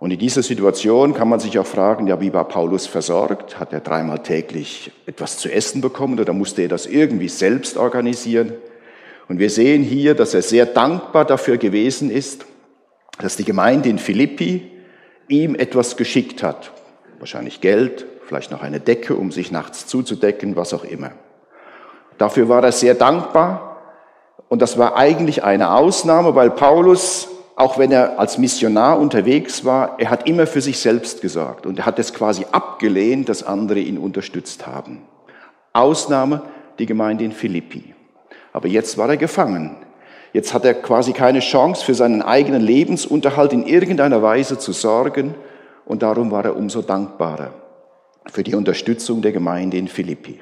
Und 0.00 0.12
in 0.12 0.18
dieser 0.18 0.42
Situation 0.42 1.12
kann 1.12 1.28
man 1.28 1.40
sich 1.40 1.58
auch 1.58 1.66
fragen, 1.66 2.06
ja, 2.06 2.22
wie 2.22 2.32
war 2.32 2.48
Paulus 2.48 2.86
versorgt? 2.86 3.60
Hat 3.60 3.74
er 3.74 3.80
dreimal 3.80 4.20
täglich 4.22 4.90
etwas 5.04 5.36
zu 5.36 5.52
essen 5.52 5.82
bekommen 5.82 6.18
oder 6.18 6.32
musste 6.32 6.62
er 6.62 6.68
das 6.68 6.86
irgendwie 6.86 7.28
selbst 7.28 7.76
organisieren? 7.76 8.54
Und 9.28 9.38
wir 9.38 9.50
sehen 9.50 9.82
hier, 9.82 10.14
dass 10.14 10.32
er 10.32 10.40
sehr 10.40 10.64
dankbar 10.64 11.26
dafür 11.26 11.58
gewesen 11.58 12.10
ist, 12.10 12.46
dass 13.20 13.36
die 13.36 13.44
Gemeinde 13.44 13.90
in 13.90 13.98
Philippi 13.98 14.72
ihm 15.28 15.54
etwas 15.54 15.98
geschickt 15.98 16.42
hat. 16.42 16.72
Wahrscheinlich 17.18 17.60
Geld, 17.60 18.06
vielleicht 18.24 18.50
noch 18.50 18.62
eine 18.62 18.80
Decke, 18.80 19.14
um 19.14 19.30
sich 19.30 19.52
nachts 19.52 19.86
zuzudecken, 19.86 20.56
was 20.56 20.72
auch 20.72 20.84
immer. 20.84 21.12
Dafür 22.16 22.48
war 22.48 22.64
er 22.64 22.72
sehr 22.72 22.94
dankbar. 22.94 23.76
Und 24.48 24.62
das 24.62 24.78
war 24.78 24.96
eigentlich 24.96 25.44
eine 25.44 25.74
Ausnahme, 25.74 26.34
weil 26.34 26.50
Paulus, 26.50 27.28
auch 27.60 27.76
wenn 27.76 27.92
er 27.92 28.18
als 28.18 28.38
Missionar 28.38 28.98
unterwegs 28.98 29.66
war, 29.66 29.96
er 29.98 30.08
hat 30.08 30.26
immer 30.26 30.46
für 30.46 30.62
sich 30.62 30.78
selbst 30.78 31.20
gesorgt. 31.20 31.66
Und 31.66 31.78
er 31.78 31.84
hat 31.84 31.98
es 31.98 32.14
quasi 32.14 32.46
abgelehnt, 32.50 33.28
dass 33.28 33.42
andere 33.42 33.80
ihn 33.80 33.98
unterstützt 33.98 34.66
haben. 34.66 35.02
Ausnahme 35.74 36.40
die 36.78 36.86
Gemeinde 36.86 37.22
in 37.22 37.32
Philippi. 37.32 37.94
Aber 38.54 38.66
jetzt 38.66 38.96
war 38.96 39.10
er 39.10 39.18
gefangen. 39.18 39.76
Jetzt 40.32 40.54
hat 40.54 40.64
er 40.64 40.72
quasi 40.72 41.12
keine 41.12 41.40
Chance 41.40 41.84
für 41.84 41.92
seinen 41.92 42.22
eigenen 42.22 42.62
Lebensunterhalt 42.62 43.52
in 43.52 43.66
irgendeiner 43.66 44.22
Weise 44.22 44.56
zu 44.56 44.72
sorgen. 44.72 45.34
Und 45.84 46.02
darum 46.02 46.30
war 46.30 46.46
er 46.46 46.56
umso 46.56 46.80
dankbarer 46.80 47.52
für 48.32 48.42
die 48.42 48.54
Unterstützung 48.54 49.20
der 49.20 49.32
Gemeinde 49.32 49.76
in 49.76 49.88
Philippi. 49.88 50.40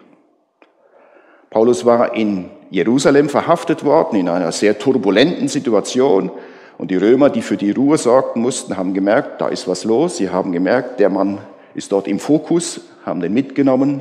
Paulus 1.51 1.85
war 1.85 2.15
in 2.15 2.49
Jerusalem 2.71 3.29
verhaftet 3.29 3.85
worden 3.85 4.21
in 4.21 4.29
einer 4.29 4.53
sehr 4.53 4.79
turbulenten 4.79 5.49
Situation. 5.49 6.31
Und 6.79 6.93
die 6.93 6.97
Römer, 6.97 7.29
die 7.29 7.43
für 7.43 7.57
die 7.57 7.73
Ruhe 7.73 7.99
sorgten 7.99 8.41
mussten, 8.41 8.77
haben 8.77 8.95
gemerkt, 8.95 9.41
da 9.41 9.49
ist 9.49 9.67
was 9.67 9.83
los. 9.83 10.17
Sie 10.17 10.31
haben 10.31 10.53
gemerkt, 10.53 11.01
der 11.01 11.11
Mann 11.11 11.39
ist 11.75 11.91
dort 11.91 12.07
im 12.07 12.21
Fokus, 12.21 12.81
haben 13.05 13.21
den 13.21 13.35
mitgenommen, 13.35 14.01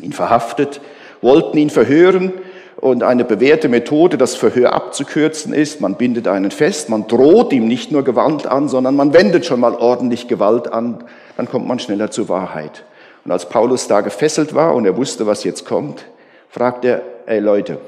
ihn 0.00 0.12
verhaftet, 0.12 0.80
wollten 1.22 1.56
ihn 1.56 1.70
verhören. 1.70 2.32
Und 2.76 3.04
eine 3.04 3.24
bewährte 3.24 3.68
Methode, 3.68 4.18
das 4.18 4.34
Verhör 4.34 4.72
abzukürzen, 4.72 5.52
ist, 5.52 5.80
man 5.80 5.94
bindet 5.94 6.26
einen 6.26 6.50
fest, 6.50 6.88
man 6.88 7.06
droht 7.06 7.52
ihm 7.52 7.68
nicht 7.68 7.92
nur 7.92 8.02
Gewalt 8.02 8.46
an, 8.46 8.68
sondern 8.68 8.96
man 8.96 9.12
wendet 9.12 9.46
schon 9.46 9.60
mal 9.60 9.74
ordentlich 9.74 10.28
Gewalt 10.28 10.72
an, 10.72 11.04
dann 11.36 11.48
kommt 11.48 11.68
man 11.68 11.78
schneller 11.78 12.10
zur 12.10 12.28
Wahrheit. 12.28 12.84
Und 13.24 13.30
als 13.30 13.48
Paulus 13.48 13.86
da 13.86 14.00
gefesselt 14.00 14.54
war 14.54 14.74
und 14.74 14.86
er 14.86 14.96
wusste, 14.96 15.26
was 15.26 15.44
jetzt 15.44 15.66
kommt, 15.66 16.06
fragt 16.48 16.84
er, 16.84 17.02
ey 17.26 17.38
Leute, 17.38 17.78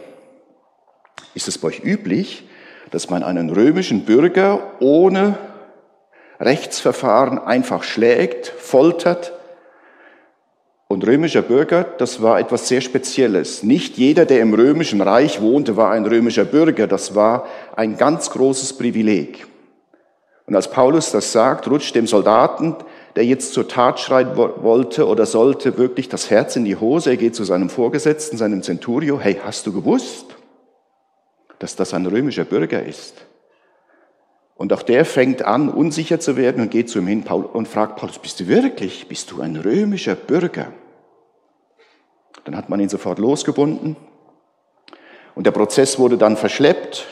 ist 1.35 1.49
es 1.49 1.57
bei 1.57 1.69
euch 1.69 1.83
üblich, 1.83 2.45
dass 2.93 3.11
man 3.11 3.25
einen 3.25 3.51
römischen 3.51 4.05
Bürger 4.05 4.61
ohne 4.79 5.37
Rechtsverfahren 6.39 7.39
einfach 7.39 7.83
schlägt, 7.83 8.47
foltert, 8.47 9.33
und 10.93 11.07
römischer 11.07 11.41
Bürger, 11.41 11.87
das 11.97 12.21
war 12.21 12.39
etwas 12.39 12.69
sehr 12.69 12.83
Spezielles. 12.83 13.63
Nicht 13.63 13.97
jeder, 13.97 14.27
der 14.27 14.41
im 14.41 14.53
römischen 14.53 15.01
Reich 15.01 15.41
wohnte, 15.41 15.75
war 15.79 15.91
ein 15.91 16.05
römischer 16.05 16.45
Bürger. 16.45 16.87
Das 16.87 17.15
war 17.15 17.47
ein 17.75 17.97
ganz 17.97 18.29
großes 18.29 18.77
Privileg. 18.77 19.47
Und 20.47 20.55
als 20.55 20.71
Paulus 20.71 21.11
das 21.11 21.33
sagt, 21.33 21.67
rutscht 21.67 21.95
dem 21.95 22.07
Soldaten, 22.07 22.77
der 23.17 23.25
jetzt 23.25 23.55
zur 23.55 23.69
Tat 23.69 24.01
schreien 24.01 24.37
wollte 24.37 25.07
oder 25.07 25.25
sollte, 25.25 25.79
wirklich 25.79 26.11
das 26.11 26.29
Herz 26.29 26.57
in 26.57 26.67
die 26.67 26.77
Hose. 26.77 27.09
Er 27.09 27.17
geht 27.17 27.35
zu 27.35 27.45
seinem 27.45 27.71
Vorgesetzten, 27.71 28.37
seinem 28.37 28.63
Centurio. 28.63 29.19
Hey, 29.19 29.41
hast 29.43 29.67
du 29.67 29.73
gewusst, 29.73 30.32
dass 31.63 31.77
das 31.77 31.95
ein 31.95 32.07
römischer 32.07 32.45
Bürger 32.45 32.83
ist? 32.83 33.27
Und 34.57 34.73
auch 34.73 34.83
der 34.83 35.05
fängt 35.05 35.43
an, 35.43 35.69
unsicher 35.69 36.21
zu 36.21 36.37
werden 36.37 36.63
und 36.63 36.71
geht 36.71 36.89
zu 36.89 36.99
ihm 36.99 37.07
hin 37.07 37.25
und 37.25 37.69
fragt 37.69 37.97
Paulus, 37.97 38.19
bist 38.19 38.41
du 38.41 38.49
wirklich, 38.49 39.09
bist 39.09 39.31
du 39.31 39.41
ein 39.41 39.57
römischer 39.57 40.15
Bürger? 40.15 40.73
Dann 42.45 42.57
hat 42.57 42.69
man 42.69 42.81
ihn 42.81 42.89
sofort 42.89 43.19
losgebunden 43.19 43.97
und 45.35 45.47
der 45.47 45.53
Prozess 45.53 45.99
wurde 45.99 46.19
dann 46.19 46.37
verschleppt. 46.37 47.07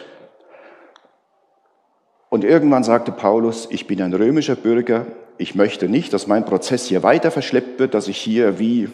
Und 2.28 2.44
irgendwann 2.44 2.84
sagte 2.84 3.12
Paulus, 3.12 3.68
ich 3.70 3.86
bin 3.86 4.02
ein 4.02 4.14
römischer 4.14 4.56
Bürger, 4.56 5.06
ich 5.38 5.54
möchte 5.54 5.88
nicht, 5.88 6.12
dass 6.12 6.26
mein 6.26 6.44
Prozess 6.44 6.86
hier 6.86 7.02
weiter 7.02 7.30
verschleppt 7.30 7.78
wird, 7.78 7.94
dass 7.94 8.08
ich 8.08 8.18
hier 8.18 8.58
wie 8.58 8.90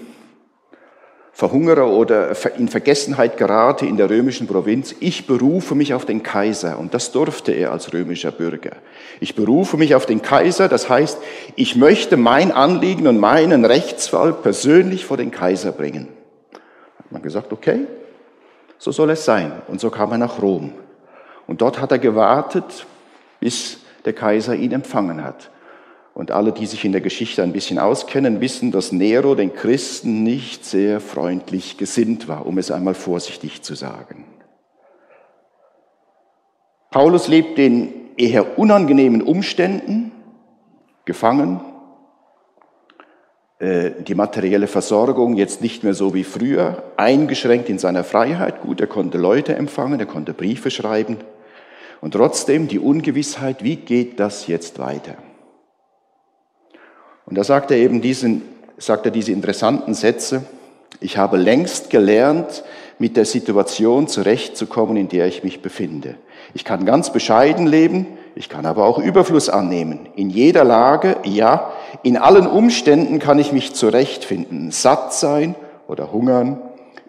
verhungere 1.36 1.84
oder 1.84 2.34
in 2.56 2.68
Vergessenheit 2.68 3.36
gerate 3.36 3.84
in 3.84 3.96
der 3.96 4.08
römischen 4.08 4.46
Provinz. 4.46 4.94
Ich 5.00 5.26
berufe 5.26 5.74
mich 5.74 5.92
auf 5.92 6.06
den 6.06 6.22
Kaiser 6.22 6.78
und 6.78 6.94
das 6.94 7.12
durfte 7.12 7.52
er 7.52 7.72
als 7.72 7.92
römischer 7.92 8.30
Bürger. 8.32 8.76
Ich 9.20 9.34
berufe 9.34 9.76
mich 9.76 9.94
auf 9.94 10.06
den 10.06 10.22
Kaiser, 10.22 10.68
das 10.68 10.88
heißt, 10.88 11.18
ich 11.54 11.76
möchte 11.76 12.16
mein 12.16 12.52
Anliegen 12.52 13.06
und 13.06 13.18
meinen 13.18 13.64
Rechtsfall 13.64 14.32
persönlich 14.32 15.04
vor 15.04 15.16
den 15.16 15.30
Kaiser 15.30 15.72
bringen 15.72 16.08
hat 17.06 17.12
man 17.12 17.22
gesagt, 17.22 17.52
okay, 17.52 17.86
so 18.78 18.90
soll 18.90 19.10
es 19.10 19.24
sein. 19.24 19.62
Und 19.68 19.80
so 19.80 19.90
kam 19.90 20.10
er 20.10 20.18
nach 20.18 20.42
Rom. 20.42 20.72
Und 21.46 21.60
dort 21.60 21.80
hat 21.80 21.92
er 21.92 22.00
gewartet, 22.00 22.84
bis 23.38 23.78
der 24.04 24.12
Kaiser 24.12 24.56
ihn 24.56 24.72
empfangen 24.72 25.22
hat. 25.22 25.50
Und 26.16 26.30
alle, 26.30 26.52
die 26.52 26.64
sich 26.64 26.82
in 26.86 26.92
der 26.92 27.02
Geschichte 27.02 27.42
ein 27.42 27.52
bisschen 27.52 27.78
auskennen, 27.78 28.40
wissen, 28.40 28.72
dass 28.72 28.90
Nero 28.90 29.34
den 29.34 29.52
Christen 29.52 30.22
nicht 30.22 30.64
sehr 30.64 30.98
freundlich 31.00 31.76
gesinnt 31.76 32.26
war, 32.26 32.46
um 32.46 32.56
es 32.56 32.70
einmal 32.70 32.94
vorsichtig 32.94 33.60
zu 33.60 33.74
sagen. 33.74 34.24
Paulus 36.90 37.28
lebt 37.28 37.58
in 37.58 38.16
eher 38.16 38.58
unangenehmen 38.58 39.20
Umständen, 39.20 40.10
gefangen, 41.04 41.60
äh, 43.58 43.90
die 44.00 44.14
materielle 44.14 44.68
Versorgung 44.68 45.36
jetzt 45.36 45.60
nicht 45.60 45.84
mehr 45.84 45.92
so 45.92 46.14
wie 46.14 46.24
früher, 46.24 46.82
eingeschränkt 46.96 47.68
in 47.68 47.78
seiner 47.78 48.04
Freiheit. 48.04 48.62
Gut, 48.62 48.80
er 48.80 48.86
konnte 48.86 49.18
Leute 49.18 49.54
empfangen, 49.54 50.00
er 50.00 50.06
konnte 50.06 50.32
Briefe 50.32 50.70
schreiben. 50.70 51.18
Und 52.00 52.12
trotzdem 52.12 52.68
die 52.68 52.78
Ungewissheit, 52.78 53.62
wie 53.62 53.76
geht 53.76 54.18
das 54.18 54.46
jetzt 54.46 54.78
weiter? 54.78 55.16
Und 57.26 57.36
da 57.36 57.44
sagt 57.44 57.70
er 57.70 57.76
eben 57.76 58.00
diesen, 58.00 58.42
sagt 58.78 59.04
er 59.04 59.12
diese 59.12 59.32
interessanten 59.32 59.94
Sätze. 59.94 60.44
Ich 61.00 61.18
habe 61.18 61.36
längst 61.36 61.90
gelernt, 61.90 62.64
mit 62.98 63.16
der 63.16 63.26
Situation 63.26 64.08
zurechtzukommen, 64.08 64.96
in 64.96 65.08
der 65.08 65.26
ich 65.26 65.44
mich 65.44 65.60
befinde. 65.60 66.14
Ich 66.54 66.64
kann 66.64 66.86
ganz 66.86 67.12
bescheiden 67.12 67.66
leben, 67.66 68.06
ich 68.34 68.48
kann 68.48 68.64
aber 68.64 68.84
auch 68.86 68.98
Überfluss 68.98 69.48
annehmen. 69.48 70.08
In 70.16 70.30
jeder 70.30 70.64
Lage, 70.64 71.16
ja, 71.24 71.72
in 72.02 72.16
allen 72.16 72.46
Umständen 72.46 73.18
kann 73.18 73.38
ich 73.38 73.52
mich 73.52 73.74
zurechtfinden, 73.74 74.70
satt 74.70 75.12
sein 75.12 75.54
oder 75.88 76.12
hungern, 76.12 76.60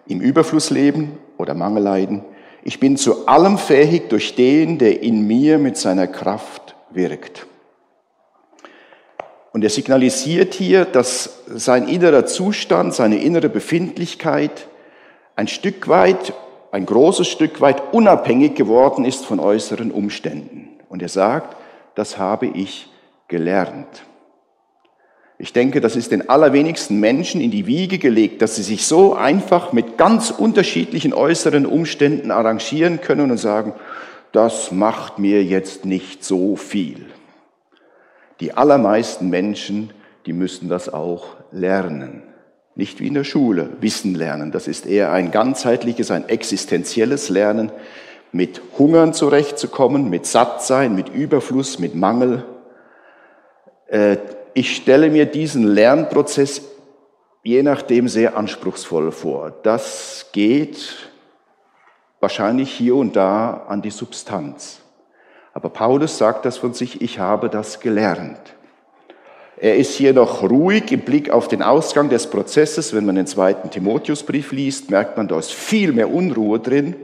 im 0.06 0.20
Überfluss 0.20 0.70
leben 0.70 1.18
oder 1.38 1.54
Mangel 1.54 1.82
leiden. 1.82 2.24
Ich 2.62 2.80
bin 2.80 2.96
zu 2.96 3.26
allem 3.26 3.56
fähig 3.56 4.08
durch 4.08 4.34
den, 4.34 4.78
der 4.78 5.02
in 5.02 5.26
mir 5.26 5.58
mit 5.58 5.76
seiner 5.76 6.06
Kraft 6.06 6.76
wirkt. 6.90 7.46
Und 9.52 9.64
er 9.64 9.70
signalisiert 9.70 10.54
hier, 10.54 10.84
dass 10.84 11.40
sein 11.46 11.88
innerer 11.88 12.26
Zustand, 12.26 12.94
seine 12.94 13.18
innere 13.22 13.48
Befindlichkeit 13.48 14.68
ein 15.36 15.48
Stück 15.48 15.88
weit, 15.88 16.34
ein 16.70 16.84
großes 16.84 17.28
Stück 17.28 17.60
weit 17.60 17.92
unabhängig 17.92 18.54
geworden 18.54 19.04
ist 19.04 19.24
von 19.24 19.40
äußeren 19.40 19.90
Umständen. 19.90 20.68
Und 20.88 21.02
er 21.02 21.08
sagt, 21.08 21.56
das 21.94 22.18
habe 22.18 22.46
ich 22.46 22.88
gelernt. 23.28 24.04
Ich 25.40 25.52
denke, 25.52 25.80
das 25.80 25.94
ist 25.94 26.10
den 26.10 26.28
allerwenigsten 26.28 26.98
Menschen 26.98 27.40
in 27.40 27.52
die 27.52 27.66
Wiege 27.66 27.98
gelegt, 27.98 28.42
dass 28.42 28.56
sie 28.56 28.64
sich 28.64 28.86
so 28.86 29.14
einfach 29.14 29.72
mit 29.72 29.96
ganz 29.96 30.30
unterschiedlichen 30.30 31.14
äußeren 31.14 31.64
Umständen 31.64 32.32
arrangieren 32.32 33.00
können 33.00 33.30
und 33.30 33.38
sagen, 33.38 33.72
das 34.32 34.72
macht 34.72 35.20
mir 35.20 35.44
jetzt 35.44 35.84
nicht 35.84 36.24
so 36.24 36.56
viel. 36.56 37.06
Die 38.40 38.52
allermeisten 38.52 39.28
Menschen, 39.30 39.90
die 40.26 40.32
müssen 40.32 40.68
das 40.68 40.92
auch 40.92 41.36
lernen. 41.50 42.22
Nicht 42.74 43.00
wie 43.00 43.08
in 43.08 43.14
der 43.14 43.24
Schule, 43.24 43.70
Wissen 43.80 44.14
lernen. 44.14 44.52
Das 44.52 44.68
ist 44.68 44.86
eher 44.86 45.12
ein 45.12 45.30
ganzheitliches, 45.30 46.10
ein 46.10 46.28
existenzielles 46.28 47.28
Lernen 47.28 47.72
mit 48.30 48.60
Hungern 48.78 49.14
zurechtzukommen, 49.14 50.10
mit 50.10 50.26
Sattsein, 50.26 50.94
mit 50.94 51.08
Überfluss, 51.08 51.78
mit 51.78 51.94
Mangel. 51.94 52.44
Äh, 53.88 54.18
ich 54.54 54.76
stelle 54.76 55.10
mir 55.10 55.26
diesen 55.26 55.64
Lernprozess 55.64 56.62
je 57.48 57.62
nachdem 57.62 58.08
sehr 58.08 58.36
anspruchsvoll 58.36 59.10
vor. 59.10 59.52
Das 59.62 60.26
geht 60.32 61.10
wahrscheinlich 62.20 62.70
hier 62.70 62.96
und 62.96 63.16
da 63.16 63.64
an 63.68 63.80
die 63.80 63.90
Substanz. 63.90 64.82
Aber 65.58 65.70
Paulus 65.70 66.18
sagt 66.18 66.44
das 66.44 66.56
von 66.56 66.72
sich, 66.72 67.02
ich 67.02 67.18
habe 67.18 67.48
das 67.48 67.80
gelernt. 67.80 68.38
Er 69.56 69.76
ist 69.76 69.94
hier 69.94 70.12
noch 70.12 70.44
ruhig 70.44 70.92
im 70.92 71.00
Blick 71.00 71.30
auf 71.30 71.48
den 71.48 71.62
Ausgang 71.62 72.08
des 72.08 72.30
Prozesses. 72.30 72.94
Wenn 72.94 73.04
man 73.04 73.16
den 73.16 73.26
zweiten 73.26 73.68
Timotheusbrief 73.68 74.52
liest, 74.52 74.88
merkt 74.88 75.16
man, 75.16 75.26
da 75.26 75.36
ist 75.36 75.52
viel 75.52 75.92
mehr 75.92 76.12
Unruhe 76.12 76.60
drin 76.60 76.94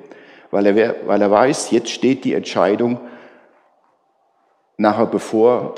weil 0.54 0.66
er, 0.66 0.94
weil 1.06 1.20
er 1.20 1.32
weiß, 1.32 1.72
jetzt 1.72 1.90
steht 1.90 2.24
die 2.24 2.32
Entscheidung 2.32 3.00
nachher 4.76 5.06
bevor 5.06 5.74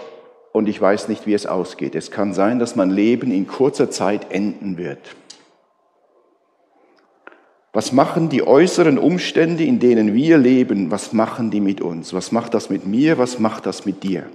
und 0.52 0.68
ich 0.68 0.78
weiß 0.78 1.08
nicht, 1.08 1.26
wie 1.26 1.32
es 1.32 1.46
ausgeht. 1.46 1.94
Es 1.94 2.10
kann 2.10 2.34
sein, 2.34 2.58
dass 2.58 2.76
mein 2.76 2.90
Leben 2.90 3.30
in 3.30 3.46
kurzer 3.46 3.90
Zeit 3.90 4.30
enden 4.30 4.76
wird. 4.76 4.98
Was 7.76 7.92
machen 7.92 8.30
die 8.30 8.42
äußeren 8.42 8.96
Umstände, 8.96 9.62
in 9.62 9.78
denen 9.78 10.14
wir 10.14 10.38
leben, 10.38 10.90
was 10.90 11.12
machen 11.12 11.50
die 11.50 11.60
mit 11.60 11.82
uns? 11.82 12.14
Was 12.14 12.32
macht 12.32 12.54
das 12.54 12.70
mit 12.70 12.86
mir? 12.86 13.18
Was 13.18 13.38
macht 13.38 13.66
das 13.66 13.84
mit 13.84 14.02
dir? 14.02 14.30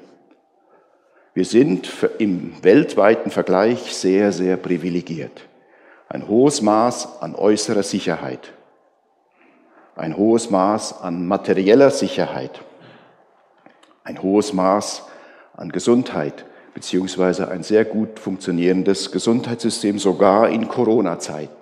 Wir 1.33 1.45
sind 1.45 1.89
im 2.19 2.53
weltweiten 2.61 3.31
Vergleich 3.31 3.95
sehr, 3.95 4.31
sehr 4.31 4.57
privilegiert. 4.57 5.41
Ein 6.07 6.27
hohes 6.27 6.61
Maß 6.61 7.23
an 7.23 7.33
äußerer 7.33 7.81
Sicherheit. 7.81 8.53
Ein 9.95 10.15
hohes 10.17 10.51
Maß 10.51 11.01
an 11.01 11.27
materieller 11.27 11.89
Sicherheit. 11.89 12.61
Ein 14.03 14.21
hohes 14.21 14.53
Maß 14.53 15.07
an 15.57 15.71
Gesundheit, 15.71 16.45
beziehungsweise 16.75 17.47
ein 17.47 17.63
sehr 17.63 17.85
gut 17.85 18.19
funktionierendes 18.19 19.11
Gesundheitssystem, 19.11 19.97
sogar 19.97 20.47
in 20.49 20.67
Corona-Zeiten. 20.67 21.60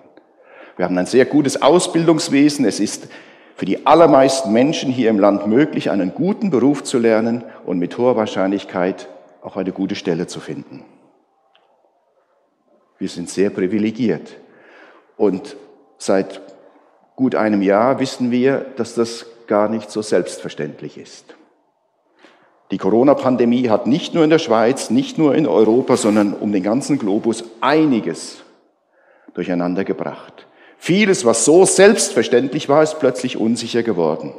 Wir 0.80 0.86
haben 0.86 0.96
ein 0.96 1.04
sehr 1.04 1.26
gutes 1.26 1.60
Ausbildungswesen. 1.60 2.64
Es 2.64 2.80
ist 2.80 3.08
für 3.54 3.66
die 3.66 3.86
allermeisten 3.86 4.50
Menschen 4.50 4.90
hier 4.90 5.10
im 5.10 5.18
Land 5.18 5.46
möglich, 5.46 5.90
einen 5.90 6.14
guten 6.14 6.48
Beruf 6.48 6.84
zu 6.84 6.98
lernen 6.98 7.44
und 7.66 7.78
mit 7.78 7.98
hoher 7.98 8.16
Wahrscheinlichkeit 8.16 9.06
auch 9.42 9.58
eine 9.58 9.72
gute 9.72 9.94
Stelle 9.94 10.26
zu 10.26 10.40
finden. 10.40 10.82
Wir 12.96 13.10
sind 13.10 13.28
sehr 13.28 13.50
privilegiert. 13.50 14.38
Und 15.18 15.54
seit 15.98 16.40
gut 17.14 17.34
einem 17.34 17.60
Jahr 17.60 18.00
wissen 18.00 18.30
wir, 18.30 18.64
dass 18.76 18.94
das 18.94 19.26
gar 19.46 19.68
nicht 19.68 19.90
so 19.90 20.00
selbstverständlich 20.00 20.96
ist. 20.96 21.34
Die 22.70 22.78
Corona-Pandemie 22.78 23.68
hat 23.68 23.86
nicht 23.86 24.14
nur 24.14 24.24
in 24.24 24.30
der 24.30 24.38
Schweiz, 24.38 24.88
nicht 24.88 25.18
nur 25.18 25.34
in 25.34 25.46
Europa, 25.46 25.98
sondern 25.98 26.32
um 26.32 26.52
den 26.52 26.62
ganzen 26.62 26.98
Globus 26.98 27.44
einiges 27.60 28.38
durcheinander 29.34 29.84
gebracht. 29.84 30.46
Vieles, 30.82 31.26
was 31.26 31.44
so 31.44 31.66
selbstverständlich 31.66 32.70
war, 32.70 32.82
ist 32.82 33.00
plötzlich 33.00 33.36
unsicher 33.36 33.82
geworden. 33.82 34.32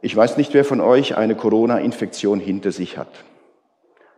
Ich 0.00 0.16
weiß 0.16 0.38
nicht, 0.38 0.54
wer 0.54 0.64
von 0.64 0.80
euch 0.80 1.14
eine 1.14 1.34
Corona-Infektion 1.34 2.40
hinter 2.40 2.72
sich 2.72 2.96
hat. 2.96 3.12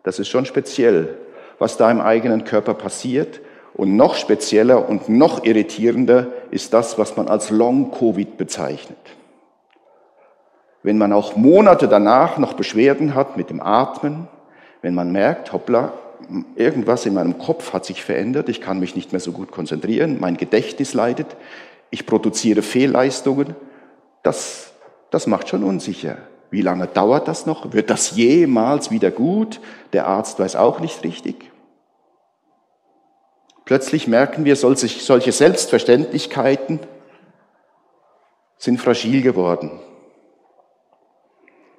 Das 0.05 0.21
ist 0.21 0.29
schon 0.29 0.47
speziell, 0.47 1.19
was 1.59 1.77
da 1.77 1.91
im 1.91 2.01
eigenen 2.01 2.45
Körper 2.45 2.75
passiert. 2.75 3.41
Und 3.75 3.97
noch 3.97 4.15
spezieller 4.15 4.89
und 4.89 5.09
noch 5.09 5.45
irritierender 5.45 6.29
ist 6.53 6.73
das, 6.73 6.99
was 6.99 7.17
man 7.17 7.27
als 7.27 7.51
Long-Covid 7.51 8.37
bezeichnet. 8.37 8.97
Wenn 10.85 10.99
man 10.99 11.13
auch 11.13 11.35
Monate 11.35 11.89
danach 11.89 12.39
noch 12.39 12.53
Beschwerden 12.53 13.17
hat 13.17 13.37
mit 13.37 13.51
dem 13.51 13.61
Atmen, 13.61 14.29
wenn 14.83 14.95
man 14.95 15.11
merkt, 15.11 15.53
hoppla, 15.53 15.95
irgendwas 16.57 17.07
in 17.07 17.15
meinem 17.15 17.39
Kopf 17.39 17.73
hat 17.73 17.85
sich 17.85 18.03
verändert, 18.03 18.49
ich 18.49 18.61
kann 18.61 18.81
mich 18.81 18.97
nicht 18.97 19.13
mehr 19.13 19.21
so 19.21 19.33
gut 19.33 19.51
konzentrieren, 19.51 20.19
mein 20.21 20.37
Gedächtnis 20.37 20.95
leidet, 20.95 21.37
ich 21.91 22.07
produziere 22.07 22.63
Fehlleistungen, 22.63 23.55
das, 24.23 24.73
das 25.11 25.27
macht 25.27 25.49
schon 25.49 25.65
unsicher. 25.65 26.19
Wie 26.51 26.63
lange 26.63 26.87
dauert 26.87 27.29
das 27.29 27.47
noch? 27.47 27.73
Wird 27.73 27.91
das 27.91 28.17
jemals 28.17 28.91
wieder 28.91 29.11
gut? 29.11 29.61
Der 29.93 30.07
Arzt 30.07 30.39
weiß 30.39 30.57
auch 30.57 30.81
nicht 30.81 31.03
richtig. 31.03 31.51
Plötzlich 33.65 34.07
merken 34.07 34.45
wir, 34.45 34.57
solche 34.57 35.33
Selbstverständlichkeiten 35.33 36.81
sind 38.59 38.81
fragil 38.81 39.23
geworden 39.23 39.71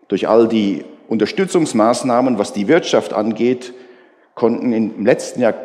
durch 0.07 0.27
all 0.27 0.47
die 0.47 0.85
Unterstützungsmaßnahmen, 1.07 2.37
was 2.37 2.53
die 2.53 2.67
Wirtschaft 2.67 3.13
angeht, 3.13 3.73
konnten 4.35 4.73
im 4.73 5.05
letzten 5.05 5.41
Jahr 5.41 5.55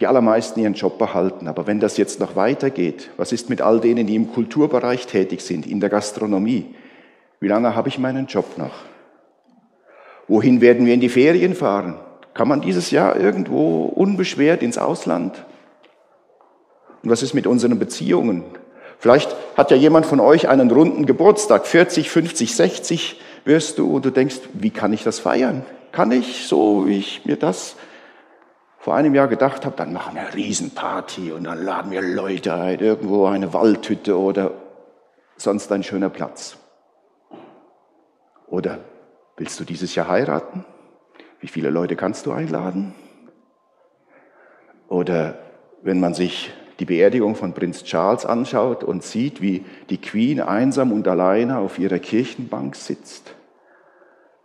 die 0.00 0.06
allermeisten 0.06 0.60
ihren 0.60 0.74
Job 0.74 0.98
behalten. 0.98 1.46
Aber 1.46 1.66
wenn 1.66 1.80
das 1.80 1.96
jetzt 1.96 2.20
noch 2.20 2.34
weitergeht, 2.36 3.10
was 3.16 3.32
ist 3.32 3.50
mit 3.50 3.60
all 3.60 3.80
denen, 3.80 4.06
die 4.06 4.16
im 4.16 4.32
Kulturbereich 4.32 5.06
tätig 5.06 5.42
sind, 5.42 5.66
in 5.66 5.80
der 5.80 5.90
Gastronomie? 5.90 6.74
Wie 7.40 7.48
lange 7.48 7.74
habe 7.76 7.88
ich 7.88 7.98
meinen 7.98 8.26
Job 8.26 8.56
noch? 8.56 8.72
Wohin 10.26 10.60
werden 10.60 10.86
wir 10.86 10.94
in 10.94 11.00
die 11.00 11.08
Ferien 11.08 11.54
fahren? 11.54 11.98
Kann 12.32 12.48
man 12.48 12.62
dieses 12.62 12.90
Jahr 12.90 13.16
irgendwo 13.16 13.84
unbeschwert 13.84 14.62
ins 14.62 14.78
Ausland? 14.78 15.44
Und 17.02 17.10
was 17.10 17.22
ist 17.22 17.34
mit 17.34 17.46
unseren 17.46 17.78
Beziehungen? 17.78 18.44
Vielleicht 18.98 19.36
hat 19.56 19.70
ja 19.70 19.76
jemand 19.76 20.06
von 20.06 20.18
euch 20.18 20.48
einen 20.48 20.70
runden 20.70 21.04
Geburtstag, 21.04 21.66
40, 21.66 22.08
50, 22.08 22.56
60 22.56 23.20
wirst 23.44 23.78
du 23.78 23.94
und 23.94 24.04
du 24.04 24.10
denkst, 24.10 24.40
wie 24.54 24.70
kann 24.70 24.92
ich 24.92 25.04
das 25.04 25.18
feiern? 25.18 25.64
Kann 25.92 26.10
ich 26.10 26.46
so, 26.46 26.86
wie 26.86 26.98
ich 26.98 27.24
mir 27.26 27.36
das 27.36 27.76
vor 28.84 28.94
einem 28.94 29.14
Jahr 29.14 29.28
gedacht 29.28 29.64
habe, 29.64 29.76
dann 29.76 29.94
machen 29.94 30.14
wir 30.14 30.20
eine 30.20 30.34
Riesenparty 30.34 31.32
und 31.32 31.44
dann 31.44 31.64
laden 31.64 31.90
wir 31.90 32.02
Leute 32.02 32.52
ein, 32.52 32.80
irgendwo 32.80 33.24
eine 33.24 33.54
Waldhütte 33.54 34.18
oder 34.18 34.50
sonst 35.38 35.72
ein 35.72 35.82
schöner 35.82 36.10
Platz. 36.10 36.58
Oder 38.46 38.80
willst 39.38 39.58
du 39.58 39.64
dieses 39.64 39.94
Jahr 39.94 40.08
heiraten? 40.08 40.66
Wie 41.40 41.46
viele 41.46 41.70
Leute 41.70 41.96
kannst 41.96 42.26
du 42.26 42.32
einladen? 42.32 42.94
Oder 44.88 45.38
wenn 45.80 45.98
man 45.98 46.12
sich 46.12 46.52
die 46.78 46.84
Beerdigung 46.84 47.36
von 47.36 47.54
Prinz 47.54 47.84
Charles 47.84 48.26
anschaut 48.26 48.84
und 48.84 49.02
sieht, 49.02 49.40
wie 49.40 49.64
die 49.88 49.98
Queen 49.98 50.42
einsam 50.42 50.92
und 50.92 51.08
alleine 51.08 51.56
auf 51.56 51.78
ihrer 51.78 52.00
Kirchenbank 52.00 52.76
sitzt, 52.76 53.34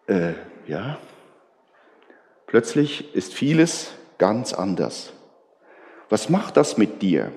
äh, 0.07 0.31
ja, 0.65 0.97
plötzlich 2.47 3.13
ist 3.13 3.33
vieles 3.33 3.98
ganz 4.19 4.53
anders. 4.53 5.11
Was 6.09 6.29
macht 6.29 6.57
das 6.57 6.77
mit 6.77 7.01
dir, 7.01 7.31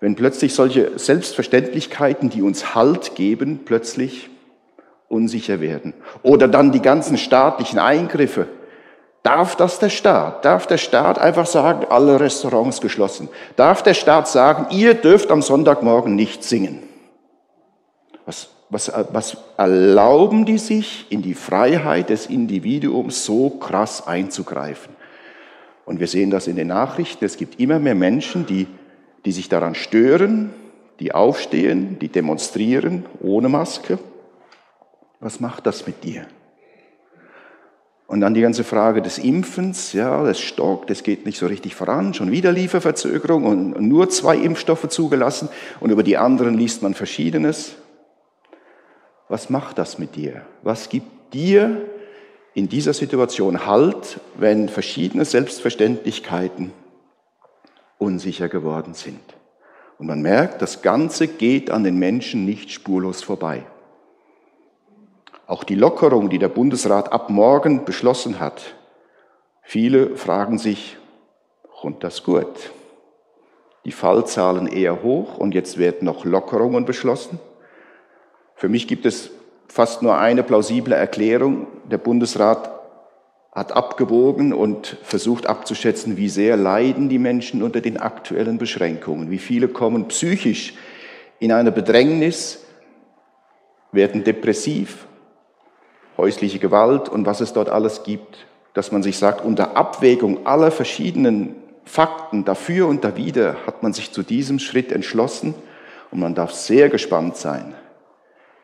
wenn 0.00 0.14
plötzlich 0.14 0.54
solche 0.54 0.96
Selbstverständlichkeiten, 0.96 2.30
die 2.30 2.42
uns 2.42 2.76
Halt 2.76 3.16
geben, 3.16 3.62
plötzlich 3.64 4.30
unsicher 5.08 5.60
werden? 5.60 5.94
Oder 6.22 6.46
dann 6.46 6.70
die 6.70 6.82
ganzen 6.82 7.18
staatlichen 7.18 7.80
Eingriffe, 7.80 8.46
Darf 9.22 9.56
das 9.56 9.78
der 9.78 9.90
Staat? 9.90 10.44
Darf 10.44 10.66
der 10.66 10.78
Staat 10.78 11.18
einfach 11.18 11.46
sagen, 11.46 11.86
alle 11.90 12.18
Restaurants 12.18 12.80
geschlossen? 12.80 13.28
Darf 13.56 13.82
der 13.82 13.94
Staat 13.94 14.28
sagen, 14.28 14.68
ihr 14.70 14.94
dürft 14.94 15.30
am 15.30 15.42
Sonntagmorgen 15.42 16.14
nicht 16.14 16.44
singen? 16.44 16.82
Was, 18.24 18.48
was, 18.70 18.92
was 19.12 19.36
erlauben 19.56 20.46
die 20.46 20.58
sich, 20.58 21.06
in 21.10 21.20
die 21.20 21.34
Freiheit 21.34 22.10
des 22.10 22.26
Individuums 22.26 23.24
so 23.24 23.50
krass 23.50 24.06
einzugreifen? 24.06 24.94
Und 25.88 26.00
wir 26.00 26.06
sehen 26.06 26.30
das 26.30 26.48
in 26.48 26.56
den 26.56 26.68
Nachrichten. 26.68 27.24
Es 27.24 27.38
gibt 27.38 27.58
immer 27.58 27.78
mehr 27.78 27.94
Menschen, 27.94 28.44
die, 28.44 28.66
die 29.24 29.32
sich 29.32 29.48
daran 29.48 29.74
stören, 29.74 30.50
die 31.00 31.14
aufstehen, 31.14 31.98
die 31.98 32.10
demonstrieren 32.10 33.06
ohne 33.22 33.48
Maske. 33.48 33.98
Was 35.18 35.40
macht 35.40 35.64
das 35.64 35.86
mit 35.86 36.04
dir? 36.04 36.26
Und 38.06 38.20
dann 38.20 38.34
die 38.34 38.42
ganze 38.42 38.64
Frage 38.64 39.00
des 39.00 39.16
Impfens, 39.16 39.94
ja, 39.94 40.24
das 40.24 40.38
stockt, 40.38 40.90
das 40.90 41.02
geht 41.02 41.24
nicht 41.24 41.38
so 41.38 41.46
richtig 41.46 41.74
voran, 41.74 42.12
schon 42.12 42.30
wieder 42.30 42.52
Lieferverzögerung 42.52 43.46
und 43.46 43.80
nur 43.80 44.10
zwei 44.10 44.36
Impfstoffe 44.36 44.90
zugelassen 44.90 45.48
und 45.80 45.88
über 45.88 46.02
die 46.02 46.18
anderen 46.18 46.52
liest 46.52 46.82
man 46.82 46.92
Verschiedenes. 46.92 47.76
Was 49.30 49.48
macht 49.48 49.78
das 49.78 49.98
mit 49.98 50.16
dir? 50.16 50.42
Was 50.62 50.90
gibt 50.90 51.32
dir 51.32 51.80
in 52.58 52.68
dieser 52.68 52.92
Situation 52.92 53.66
Halt, 53.66 54.18
wenn 54.34 54.68
verschiedene 54.68 55.24
Selbstverständlichkeiten 55.24 56.72
unsicher 57.98 58.48
geworden 58.48 58.94
sind? 58.94 59.20
Und 59.96 60.08
man 60.08 60.22
merkt, 60.22 60.60
das 60.60 60.82
Ganze 60.82 61.28
geht 61.28 61.70
an 61.70 61.84
den 61.84 62.00
Menschen 62.00 62.44
nicht 62.44 62.72
spurlos 62.72 63.22
vorbei. 63.22 63.62
Auch 65.46 65.62
die 65.62 65.76
Lockerung, 65.76 66.30
die 66.30 66.40
der 66.40 66.48
Bundesrat 66.48 67.12
ab 67.12 67.30
morgen 67.30 67.84
beschlossen 67.84 68.40
hat, 68.40 68.74
viele 69.62 70.16
fragen 70.16 70.58
sich, 70.58 70.96
kommt 71.80 72.02
das 72.02 72.24
gut? 72.24 72.72
Die 73.84 73.92
Fallzahlen 73.92 74.66
eher 74.66 75.04
hoch 75.04 75.38
und 75.38 75.54
jetzt 75.54 75.78
werden 75.78 76.06
noch 76.06 76.24
Lockerungen 76.24 76.86
beschlossen. 76.86 77.38
Für 78.56 78.68
mich 78.68 78.88
gibt 78.88 79.06
es 79.06 79.30
fast 79.68 80.02
nur 80.02 80.18
eine 80.18 80.42
plausible 80.42 80.94
Erklärung. 80.94 81.66
Der 81.90 81.98
Bundesrat 81.98 82.70
hat 83.52 83.72
abgewogen 83.72 84.52
und 84.52 84.96
versucht 85.02 85.46
abzuschätzen, 85.46 86.16
wie 86.16 86.28
sehr 86.28 86.56
leiden 86.56 87.08
die 87.08 87.18
Menschen 87.18 87.62
unter 87.62 87.80
den 87.80 87.96
aktuellen 87.96 88.58
Beschränkungen, 88.58 89.30
wie 89.30 89.38
viele 89.38 89.68
kommen 89.68 90.08
psychisch 90.08 90.74
in 91.38 91.52
eine 91.52 91.72
Bedrängnis, 91.72 92.64
werden 93.92 94.22
depressiv, 94.22 95.06
häusliche 96.16 96.58
Gewalt 96.58 97.08
und 97.08 97.26
was 97.26 97.40
es 97.40 97.52
dort 97.52 97.68
alles 97.68 98.02
gibt, 98.02 98.46
dass 98.74 98.92
man 98.92 99.02
sich 99.02 99.18
sagt, 99.18 99.44
unter 99.44 99.76
Abwägung 99.76 100.46
aller 100.46 100.70
verschiedenen 100.70 101.56
Fakten 101.84 102.44
dafür 102.44 102.86
und 102.86 103.02
dawider 103.02 103.56
hat 103.66 103.82
man 103.82 103.92
sich 103.92 104.12
zu 104.12 104.22
diesem 104.22 104.58
Schritt 104.58 104.92
entschlossen 104.92 105.54
und 106.10 106.20
man 106.20 106.34
darf 106.34 106.52
sehr 106.52 106.90
gespannt 106.90 107.36
sein, 107.36 107.74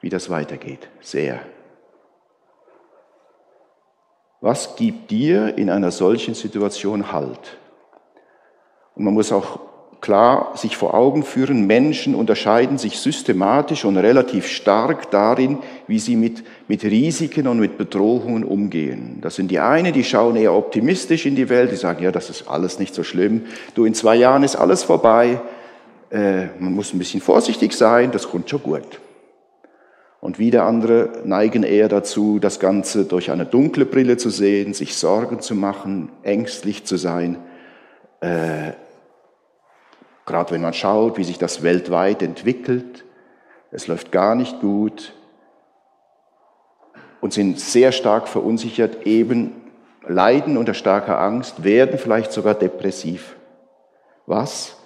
wie 0.04 0.10
das 0.10 0.28
weitergeht. 0.28 0.86
Sehr. 1.00 1.40
Was 4.42 4.76
gibt 4.76 5.10
dir 5.10 5.56
in 5.56 5.70
einer 5.70 5.90
solchen 5.90 6.34
Situation 6.34 7.10
Halt? 7.10 7.56
Und 8.96 9.04
man 9.04 9.14
muss 9.14 9.32
auch 9.32 9.60
klar 10.02 10.52
sich 10.56 10.76
vor 10.76 10.92
Augen 10.92 11.22
führen, 11.22 11.66
Menschen 11.66 12.14
unterscheiden 12.14 12.76
sich 12.76 12.98
systematisch 12.98 13.86
und 13.86 13.96
relativ 13.96 14.46
stark 14.46 15.10
darin, 15.10 15.60
wie 15.86 15.98
sie 15.98 16.16
mit, 16.16 16.44
mit 16.68 16.84
Risiken 16.84 17.48
und 17.48 17.58
mit 17.58 17.78
Bedrohungen 17.78 18.44
umgehen. 18.44 19.20
Das 19.22 19.36
sind 19.36 19.50
die 19.50 19.60
einen, 19.60 19.94
die 19.94 20.04
schauen 20.04 20.36
eher 20.36 20.52
optimistisch 20.52 21.24
in 21.24 21.34
die 21.34 21.48
Welt, 21.48 21.72
die 21.72 21.76
sagen, 21.76 22.04
ja, 22.04 22.12
das 22.12 22.28
ist 22.28 22.46
alles 22.46 22.78
nicht 22.78 22.94
so 22.94 23.04
schlimm. 23.04 23.46
Du, 23.74 23.86
in 23.86 23.94
zwei 23.94 24.16
Jahren 24.16 24.42
ist 24.42 24.56
alles 24.56 24.82
vorbei. 24.82 25.40
Äh, 26.10 26.48
man 26.58 26.74
muss 26.74 26.92
ein 26.92 26.98
bisschen 26.98 27.22
vorsichtig 27.22 27.72
sein, 27.72 28.10
das 28.12 28.28
kommt 28.28 28.50
schon 28.50 28.62
gut. 28.62 29.00
Und 30.24 30.38
wieder 30.38 30.64
andere 30.64 31.20
neigen 31.26 31.64
eher 31.64 31.90
dazu, 31.90 32.38
das 32.38 32.58
Ganze 32.58 33.04
durch 33.04 33.30
eine 33.30 33.44
dunkle 33.44 33.84
Brille 33.84 34.16
zu 34.16 34.30
sehen, 34.30 34.72
sich 34.72 34.96
Sorgen 34.96 35.40
zu 35.40 35.54
machen, 35.54 36.10
ängstlich 36.22 36.86
zu 36.86 36.96
sein. 36.96 37.36
Äh, 38.22 38.72
Gerade 40.24 40.52
wenn 40.52 40.62
man 40.62 40.72
schaut, 40.72 41.18
wie 41.18 41.24
sich 41.24 41.36
das 41.36 41.62
weltweit 41.62 42.22
entwickelt, 42.22 43.04
es 43.70 43.86
läuft 43.86 44.12
gar 44.12 44.34
nicht 44.34 44.60
gut 44.60 45.12
und 47.20 47.34
sind 47.34 47.60
sehr 47.60 47.92
stark 47.92 48.26
verunsichert, 48.26 49.06
eben 49.06 49.52
leiden 50.08 50.56
unter 50.56 50.72
starker 50.72 51.20
Angst, 51.20 51.64
werden 51.64 51.98
vielleicht 51.98 52.32
sogar 52.32 52.54
depressiv. 52.54 53.36
Was 54.24 54.78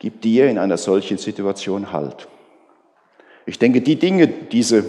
gibt 0.00 0.24
dir 0.24 0.50
in 0.50 0.58
einer 0.58 0.76
solchen 0.76 1.18
Situation 1.18 1.92
Halt? 1.92 2.26
Ich 3.46 3.58
denke, 3.60 3.80
die 3.80 3.96
Dinge, 3.96 4.26
diese 4.26 4.84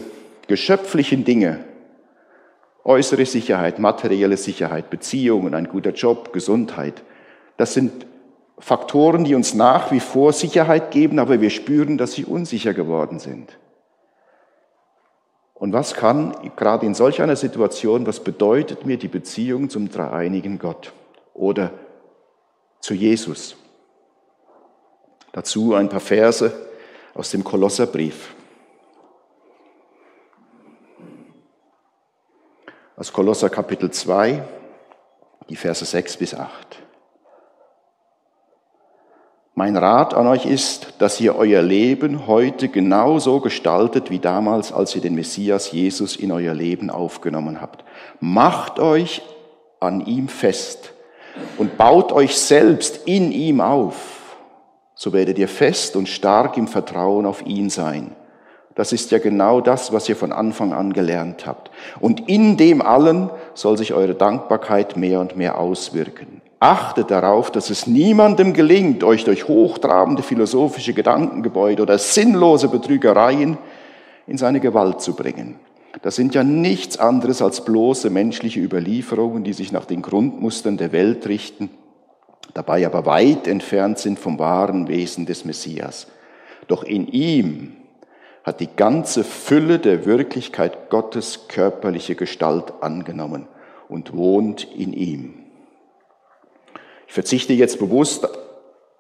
geschöpflichen 0.48 1.24
Dinge, 1.24 1.64
äußere 2.84 3.26
Sicherheit, 3.26 3.80
materielle 3.80 4.38
Sicherheit, 4.38 4.90
Beziehungen, 4.90 5.54
ein 5.54 5.68
guter 5.68 5.92
Job, 5.92 6.34
Gesundheit, 6.34 7.04
das 7.58 7.74
sind 7.74 8.08
Faktoren, 8.60 9.24
die 9.24 9.36
uns 9.36 9.54
nach 9.54 9.92
wie 9.92 10.00
vor 10.00 10.34
Sicherheit 10.34 10.90
geben, 10.90 11.20
aber 11.20 11.40
wir 11.42 11.52
spüren, 11.52 11.98
dass 11.98 12.14
sie 12.14 12.26
unsicher 12.26 12.74
geworden 12.74 13.20
sind. 13.20 13.58
Und 15.54 15.74
was 15.74 15.94
kann 15.94 16.36
gerade 16.56 16.86
in 16.86 16.96
solch 16.96 17.22
einer 17.22 17.36
Situation, 17.36 18.08
was 18.08 18.20
bedeutet 18.20 18.86
mir 18.86 18.98
die 18.98 19.08
Beziehung 19.08 19.70
zum 19.70 19.90
dreieinigen 19.90 20.58
Gott 20.58 20.94
oder 21.34 21.72
zu 22.80 22.94
Jesus? 22.94 23.56
Dazu 25.32 25.76
ein 25.76 25.90
paar 25.90 26.00
Verse 26.00 26.52
aus 27.14 27.32
dem 27.32 27.44
Kolosserbrief. 27.44 28.36
Aus 33.00 33.14
Kolosser 33.14 33.52
Kapitel 33.52 33.92
2, 33.92 34.42
die 35.50 35.56
Verse 35.56 35.86
6 35.86 36.18
bis 36.18 36.34
8. 36.34 36.50
Mein 39.54 39.78
Rat 39.78 40.16
an 40.16 40.26
euch 40.26 40.48
ist, 40.48 40.96
dass 40.98 41.22
ihr 41.22 41.36
euer 41.36 41.62
Leben 41.62 42.26
heute 42.26 42.70
genauso 42.70 43.40
gestaltet 43.40 44.10
wie 44.10 44.18
damals, 44.18 44.74
als 44.74 44.96
ihr 44.96 45.02
den 45.04 45.14
Messias 45.14 45.72
Jesus 45.72 46.16
in 46.16 46.32
euer 46.32 46.56
Leben 46.56 46.90
aufgenommen 46.90 47.62
habt. 47.62 47.84
Macht 48.20 48.80
euch 48.80 49.22
an 49.80 50.04
ihm 50.04 50.28
fest 50.28 50.94
und 51.60 51.78
baut 51.78 52.12
euch 52.12 52.36
selbst 52.36 53.06
in 53.06 53.32
ihm 53.32 53.62
auf. 53.62 54.36
So 54.96 55.14
werdet 55.14 55.38
ihr 55.38 55.48
fest 55.48 55.96
und 55.96 56.10
stark 56.10 56.58
im 56.58 56.68
Vertrauen 56.68 57.28
auf 57.28 57.46
ihn 57.46 57.70
sein. 57.70 58.16
Das 58.78 58.94
ist 58.94 59.10
ja 59.10 59.18
genau 59.18 59.60
das, 59.60 59.92
was 59.92 60.08
ihr 60.08 60.16
von 60.16 60.32
Anfang 60.32 60.72
an 60.72 60.94
gelernt 60.94 61.48
habt. 61.48 61.72
Und 62.00 62.30
in 62.30 62.58
dem 62.58 62.84
allen 62.84 63.32
soll 63.56 63.76
sich 63.76 63.96
eure 63.96 64.14
Dankbarkeit 64.14 64.96
mehr 64.96 65.20
und 65.20 65.36
mehr 65.36 65.58
auswirken. 65.58 66.44
Achtet 66.60 67.10
darauf, 67.10 67.50
dass 67.50 67.72
es 67.72 67.88
niemandem 67.88 68.54
gelingt, 68.54 69.04
euch 69.04 69.24
durch 69.24 69.48
hochtrabende 69.48 70.22
philosophische 70.22 70.94
Gedankengebäude 70.94 71.82
oder 71.82 71.98
sinnlose 71.98 72.68
Betrügereien 72.68 73.58
in 74.28 74.38
seine 74.38 74.60
Gewalt 74.60 75.02
zu 75.02 75.16
bringen. 75.16 75.56
Das 76.04 76.16
sind 76.16 76.36
ja 76.36 76.44
nichts 76.44 77.00
anderes 77.00 77.42
als 77.42 77.66
bloße 77.66 78.12
menschliche 78.12 78.60
Überlieferungen, 78.60 79.44
die 79.44 79.54
sich 79.54 79.72
nach 79.72 79.86
den 79.86 80.04
Grundmustern 80.04 80.78
der 80.78 80.92
Welt 80.92 81.26
richten, 81.26 81.72
dabei 82.54 82.86
aber 82.86 83.08
weit 83.08 83.48
entfernt 83.48 83.98
sind 83.98 84.20
vom 84.20 84.38
wahren 84.38 84.88
Wesen 84.88 85.26
des 85.26 85.46
Messias. 85.46 86.06
Doch 86.68 86.84
in 86.84 87.08
ihm 87.08 87.77
hat 88.48 88.62
die 88.62 88.74
ganze 88.74 89.26
Fülle 89.26 89.78
der 89.78 90.06
Wirklichkeit 90.06 90.90
Gottes 90.90 91.50
körperliche 91.50 92.16
Gestalt 92.16 92.76
angenommen 92.80 93.46
und 93.90 94.16
wohnt 94.16 94.64
in 94.74 94.94
ihm. 94.94 95.34
Ich 97.08 97.14
verzichte 97.14 97.52
jetzt 97.52 97.78
bewusst 97.78 98.26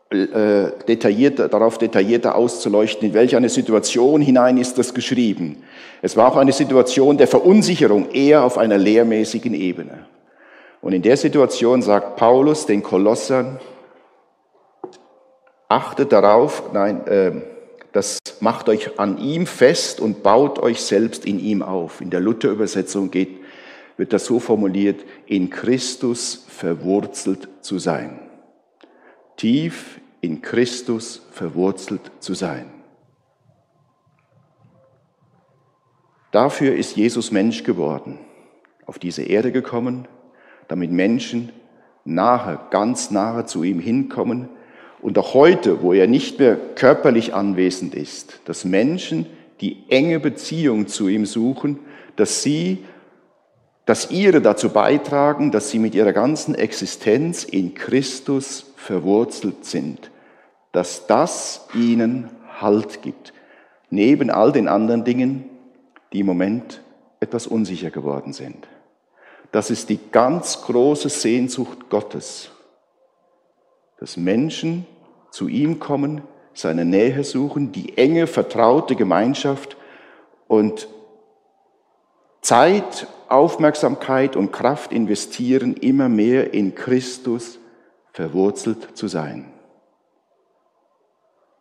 äh, 0.09 0.71
detailliert, 0.89 1.39
darauf 1.39 1.77
detaillierter 1.77 2.35
auszuleuchten, 2.35 3.07
in 3.07 3.13
welch 3.13 3.37
eine 3.37 3.47
Situation 3.47 4.19
hinein 4.19 4.57
ist 4.57 4.77
das 4.77 4.93
geschrieben. 4.93 5.63
Es 6.01 6.17
war 6.17 6.29
auch 6.29 6.35
eine 6.35 6.51
Situation 6.51 7.17
der 7.17 7.27
Verunsicherung, 7.27 8.11
eher 8.11 8.43
auf 8.43 8.57
einer 8.57 8.77
lehrmäßigen 8.77 9.53
Ebene. 9.53 10.07
Und 10.81 10.91
in 10.91 11.03
der 11.03 11.15
Situation 11.15 11.81
sagt 11.81 12.17
Paulus 12.17 12.65
den 12.65 12.83
Kolossern, 12.83 13.61
achtet 15.69 16.11
darauf, 16.11 16.63
nein, 16.73 17.07
äh, 17.07 17.31
das 17.97 18.19
macht 18.41 18.69
euch 18.69 18.99
an 18.99 19.17
ihm 19.17 19.47
fest 19.47 19.99
und 19.99 20.21
baut 20.21 20.59
euch 20.59 20.81
selbst 20.81 21.25
in 21.25 21.39
ihm 21.39 21.63
auf. 21.63 21.99
In 21.99 22.11
der 22.11 22.19
Luther-Übersetzung 22.19 23.11
wird 23.11 24.13
das 24.13 24.25
so 24.25 24.39
formuliert, 24.39 25.03
in 25.25 25.49
Christus 25.49 26.45
verwurzelt 26.47 27.49
zu 27.61 27.79
sein. 27.79 28.19
Tief 29.35 29.99
in 30.21 30.43
Christus 30.43 31.23
verwurzelt 31.31 32.11
zu 32.19 32.35
sein. 32.35 32.69
Dafür 36.29 36.75
ist 36.75 36.97
Jesus 36.97 37.31
Mensch 37.31 37.63
geworden, 37.63 38.19
auf 38.85 38.99
diese 38.99 39.23
Erde 39.23 39.51
gekommen, 39.51 40.07
damit 40.67 40.91
Menschen 40.91 41.51
nahe, 42.05 42.59
ganz 42.69 43.09
nahe 43.09 43.45
zu 43.45 43.63
ihm 43.63 43.79
hinkommen 43.79 44.49
und 45.01 45.17
auch 45.17 45.33
heute, 45.33 45.81
wo 45.81 45.93
er 45.93 46.07
nicht 46.07 46.39
mehr 46.39 46.55
körperlich 46.55 47.33
anwesend 47.33 47.95
ist, 47.95 48.39
dass 48.45 48.65
Menschen 48.65 49.25
die 49.61 49.83
enge 49.89 50.19
Beziehung 50.19 50.87
zu 50.87 51.07
ihm 51.07 51.25
suchen, 51.25 51.79
dass 52.15 52.43
sie 52.43 52.83
dass 53.87 54.11
ihre 54.11 54.41
dazu 54.41 54.69
beitragen, 54.69 55.49
dass 55.49 55.69
sie 55.69 55.79
mit 55.79 55.95
ihrer 55.95 56.11
ganzen 56.11 56.55
Existenz 56.55 57.45
in 57.45 57.73
Christus 57.73 58.65
verwurzelt 58.75 59.63
sind, 59.63 60.11
dass 60.73 61.07
das 61.07 61.67
ihnen 61.73 62.29
Halt 62.59 63.01
gibt, 63.01 63.33
neben 63.89 64.29
all 64.29 64.51
den 64.51 64.67
anderen 64.67 65.05
Dingen, 65.05 65.45
die 66.11 66.19
im 66.19 66.25
Moment 66.25 66.81
etwas 67.21 67.47
unsicher 67.47 67.89
geworden 67.89 68.33
sind. 68.33 68.67
Das 69.53 69.71
ist 69.71 69.89
die 69.89 69.99
ganz 70.11 70.61
große 70.63 71.07
Sehnsucht 71.07 71.89
Gottes, 71.89 72.51
dass 73.99 74.17
Menschen 74.17 74.85
zu 75.31 75.47
ihm 75.47 75.79
kommen, 75.79 76.21
seine 76.53 76.85
Nähe 76.85 77.23
suchen, 77.23 77.71
die 77.71 77.97
enge, 77.97 78.27
vertraute 78.27 78.95
Gemeinschaft 78.95 79.77
und 80.47 80.87
Zeit, 82.41 83.07
Aufmerksamkeit 83.29 84.35
und 84.35 84.51
Kraft 84.51 84.91
investieren, 84.91 85.75
immer 85.75 86.09
mehr 86.09 86.53
in 86.53 86.75
Christus 86.75 87.59
verwurzelt 88.13 88.97
zu 88.97 89.07
sein. 89.07 89.51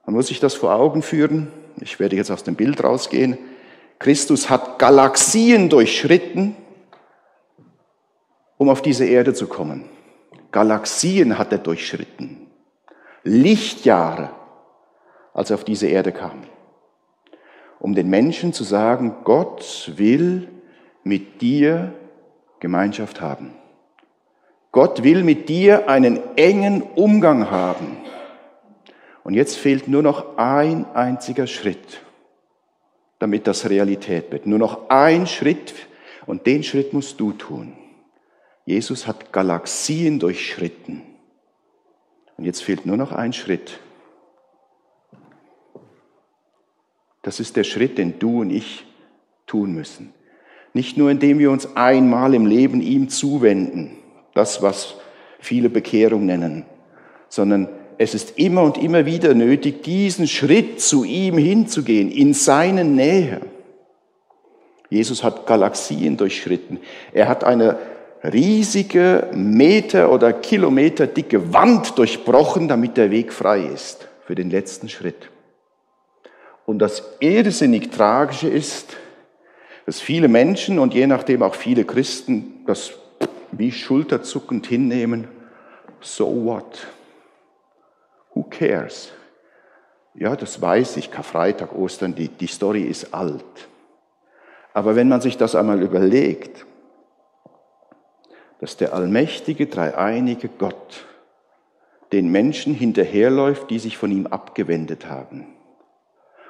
Man 0.07 0.15
muss 0.15 0.29
sich 0.29 0.39
das 0.39 0.55
vor 0.55 0.75
Augen 0.75 1.03
führen. 1.03 1.49
Ich 1.81 1.99
werde 1.99 2.17
jetzt 2.17 2.31
aus 2.31 2.45
dem 2.45 2.55
Bild 2.55 2.83
rausgehen. 2.83 3.37
Christus 3.99 4.49
hat 4.49 4.79
Galaxien 4.79 5.69
durchschritten, 5.69 6.57
um 8.57 8.69
auf 8.69 8.81
diese 8.81 9.05
Erde 9.05 9.35
zu 9.35 9.49
kommen. 9.49 9.85
Galaxien 10.53 11.39
hat 11.39 11.53
er 11.53 11.59
durchschritten. 11.59 12.47
Lichtjahre, 13.23 14.31
als 15.35 15.51
er 15.51 15.55
auf 15.55 15.65
diese 15.65 15.89
Erde 15.89 16.13
kam. 16.13 16.45
Um 17.79 17.95
den 17.95 18.09
Menschen 18.09 18.53
zu 18.53 18.65
sagen, 18.65 19.17
Gott 19.25 19.93
will 19.97 20.49
mit 21.03 21.41
dir 21.43 21.93
Gemeinschaft 22.61 23.21
haben. 23.21 23.53
Gott 24.73 25.03
will 25.03 25.25
mit 25.25 25.49
dir 25.49 25.89
einen 25.89 26.21
engen 26.37 26.83
Umgang 26.83 27.51
haben. 27.51 27.99
Und 29.25 29.35
jetzt 29.35 29.57
fehlt 29.57 29.89
nur 29.89 30.03
noch 30.03 30.37
ein 30.37 30.87
einziger 30.95 31.47
Schritt, 31.47 32.01
damit 33.19 33.47
das 33.47 33.69
Realität 33.69 34.31
wird. 34.31 34.47
Nur 34.47 34.59
noch 34.59 34.89
ein 34.89 35.27
Schritt 35.27 35.75
und 36.27 36.47
den 36.47 36.63
Schritt 36.63 36.93
musst 36.93 37.19
du 37.21 37.33
tun. 37.33 37.73
Jesus 38.67 39.07
hat 39.07 39.33
Galaxien 39.33 40.19
durchschritten. 40.19 41.03
Und 42.37 42.45
jetzt 42.45 42.63
fehlt 42.63 42.85
nur 42.85 42.97
noch 42.97 43.13
ein 43.13 43.33
Schritt. 43.33 43.79
Das 47.23 47.41
ist 47.41 47.57
der 47.57 47.65
Schritt, 47.65 47.97
den 47.97 48.19
du 48.19 48.41
und 48.43 48.51
ich 48.51 48.85
tun 49.47 49.73
müssen. 49.73 50.13
Nicht 50.75 50.99
nur 50.99 51.11
indem 51.11 51.39
wir 51.39 51.51
uns 51.51 51.77
einmal 51.77 52.35
im 52.35 52.45
Leben 52.45 52.83
ihm 52.83 53.09
zuwenden, 53.09 53.97
das 54.35 54.61
was 54.61 54.97
viele 55.39 55.71
Bekehrung 55.71 56.27
nennen, 56.27 56.67
sondern 57.29 57.69
es 57.99 58.15
ist 58.15 58.39
immer 58.39 58.63
und 58.63 58.77
immer 58.77 59.07
wieder 59.07 59.33
nötig, 59.33 59.83
diesen 59.83 60.27
Schritt 60.27 60.81
zu 60.81 61.05
ihm 61.05 61.39
hinzugehen, 61.39 62.11
in 62.11 62.35
seine 62.35 62.85
Nähe. 62.85 63.41
Jesus 64.91 65.25
hat 65.25 65.47
Galaxien 65.47 66.17
durchschritten. 66.17 66.79
Er 67.13 67.29
hat 67.29 67.43
eine 67.43 67.79
riesige 68.23 69.29
Meter 69.33 70.11
oder 70.11 70.33
Kilometer 70.33 71.07
dicke 71.07 71.53
Wand 71.53 71.99
durchbrochen, 71.99 72.69
damit 72.69 72.97
der 72.97 73.11
Weg 73.11 73.33
frei 73.33 73.63
ist 73.63 74.09
für 74.25 74.35
den 74.35 74.51
letzten 74.51 74.89
Schritt. 74.89 75.31
Und 76.65 76.81
das 76.81 77.03
irrsinnig 77.21 77.91
Tragische 77.91 78.49
ist, 78.49 78.97
dass 79.87 80.01
viele 80.01 80.27
Menschen 80.27 80.79
und 80.79 80.95
je 80.95 81.07
nachdem 81.07 81.43
auch 81.43 81.55
viele 81.55 81.85
Christen 81.85 82.65
das 82.67 82.93
wie 83.53 83.71
schulterzuckend 83.73 84.67
hinnehmen. 84.67 85.29
So 86.01 86.45
what? 86.45 86.87
Who 88.35 88.43
cares? 88.43 89.13
Ja, 90.15 90.35
das 90.35 90.61
weiß 90.61 90.97
ich, 90.97 91.11
Karfreitag, 91.11 91.75
Ostern, 91.75 92.15
die, 92.15 92.29
die 92.29 92.47
Story 92.47 92.83
ist 92.83 93.15
alt. 93.15 93.45
Aber 94.73 94.97
wenn 94.97 95.09
man 95.09 95.21
sich 95.21 95.37
das 95.37 95.55
einmal 95.55 95.83
überlegt, 95.83 96.67
dass 98.61 98.77
der 98.77 98.95
allmächtige, 98.95 99.67
dreieinige 99.67 100.49
Gott 100.49 101.07
den 102.13 102.31
Menschen 102.31 102.75
hinterherläuft, 102.75 103.71
die 103.71 103.79
sich 103.79 103.99
von 103.99 104.11
ihm 104.11 104.27
abgewendet 104.27 105.09
haben. 105.09 105.47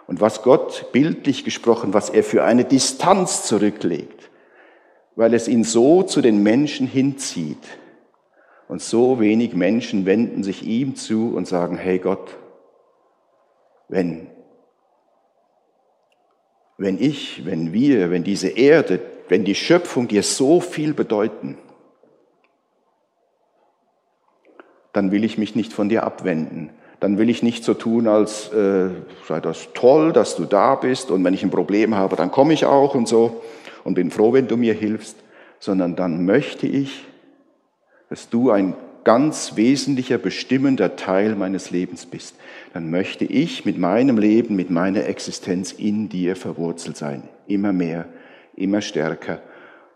Und 0.06 0.20
was 0.20 0.42
Gott 0.42 0.92
bildlich 0.92 1.44
gesprochen, 1.44 1.94
was 1.94 2.10
er 2.10 2.22
für 2.22 2.44
eine 2.44 2.64
Distanz 2.64 3.44
zurücklegt, 3.44 4.30
weil 5.16 5.34
es 5.34 5.48
ihn 5.48 5.64
so 5.64 6.02
zu 6.02 6.20
den 6.20 6.42
Menschen 6.42 6.86
hinzieht. 6.86 7.64
Und 8.68 8.82
so 8.82 9.18
wenig 9.18 9.54
Menschen 9.54 10.06
wenden 10.06 10.42
sich 10.42 10.64
ihm 10.64 10.94
zu 10.94 11.34
und 11.34 11.48
sagen, 11.48 11.76
hey 11.76 11.98
Gott, 11.98 12.36
wenn, 13.88 14.28
wenn 16.76 17.00
ich, 17.00 17.44
wenn 17.46 17.72
wir, 17.72 18.10
wenn 18.10 18.24
diese 18.24 18.48
Erde, 18.48 19.00
wenn 19.28 19.44
die 19.44 19.54
Schöpfung 19.54 20.08
dir 20.08 20.22
so 20.22 20.60
viel 20.60 20.94
bedeuten, 20.94 21.56
dann 24.96 25.12
will 25.12 25.24
ich 25.24 25.36
mich 25.36 25.54
nicht 25.54 25.74
von 25.74 25.90
dir 25.90 26.04
abwenden. 26.04 26.70
Dann 27.00 27.18
will 27.18 27.28
ich 27.28 27.42
nicht 27.42 27.64
so 27.64 27.74
tun, 27.74 28.08
als 28.08 28.50
äh, 28.54 28.88
sei 29.28 29.40
das 29.40 29.68
toll, 29.74 30.14
dass 30.14 30.36
du 30.36 30.46
da 30.46 30.74
bist 30.74 31.10
und 31.10 31.22
wenn 31.22 31.34
ich 31.34 31.42
ein 31.42 31.50
Problem 31.50 31.94
habe, 31.94 32.16
dann 32.16 32.30
komme 32.30 32.54
ich 32.54 32.64
auch 32.64 32.94
und 32.94 33.06
so 33.06 33.42
und 33.84 33.92
bin 33.92 34.10
froh, 34.10 34.32
wenn 34.32 34.48
du 34.48 34.56
mir 34.56 34.72
hilfst, 34.72 35.18
sondern 35.58 35.96
dann 35.96 36.24
möchte 36.24 36.66
ich, 36.66 37.04
dass 38.08 38.30
du 38.30 38.50
ein 38.50 38.72
ganz 39.04 39.56
wesentlicher, 39.56 40.16
bestimmender 40.16 40.96
Teil 40.96 41.36
meines 41.36 41.70
Lebens 41.70 42.06
bist. 42.06 42.34
Dann 42.72 42.88
möchte 42.88 43.26
ich 43.26 43.66
mit 43.66 43.76
meinem 43.76 44.16
Leben, 44.16 44.56
mit 44.56 44.70
meiner 44.70 45.04
Existenz 45.04 45.72
in 45.72 46.08
dir 46.08 46.36
verwurzelt 46.36 46.96
sein. 46.96 47.24
Immer 47.46 47.74
mehr, 47.74 48.06
immer 48.56 48.80
stärker, 48.80 49.42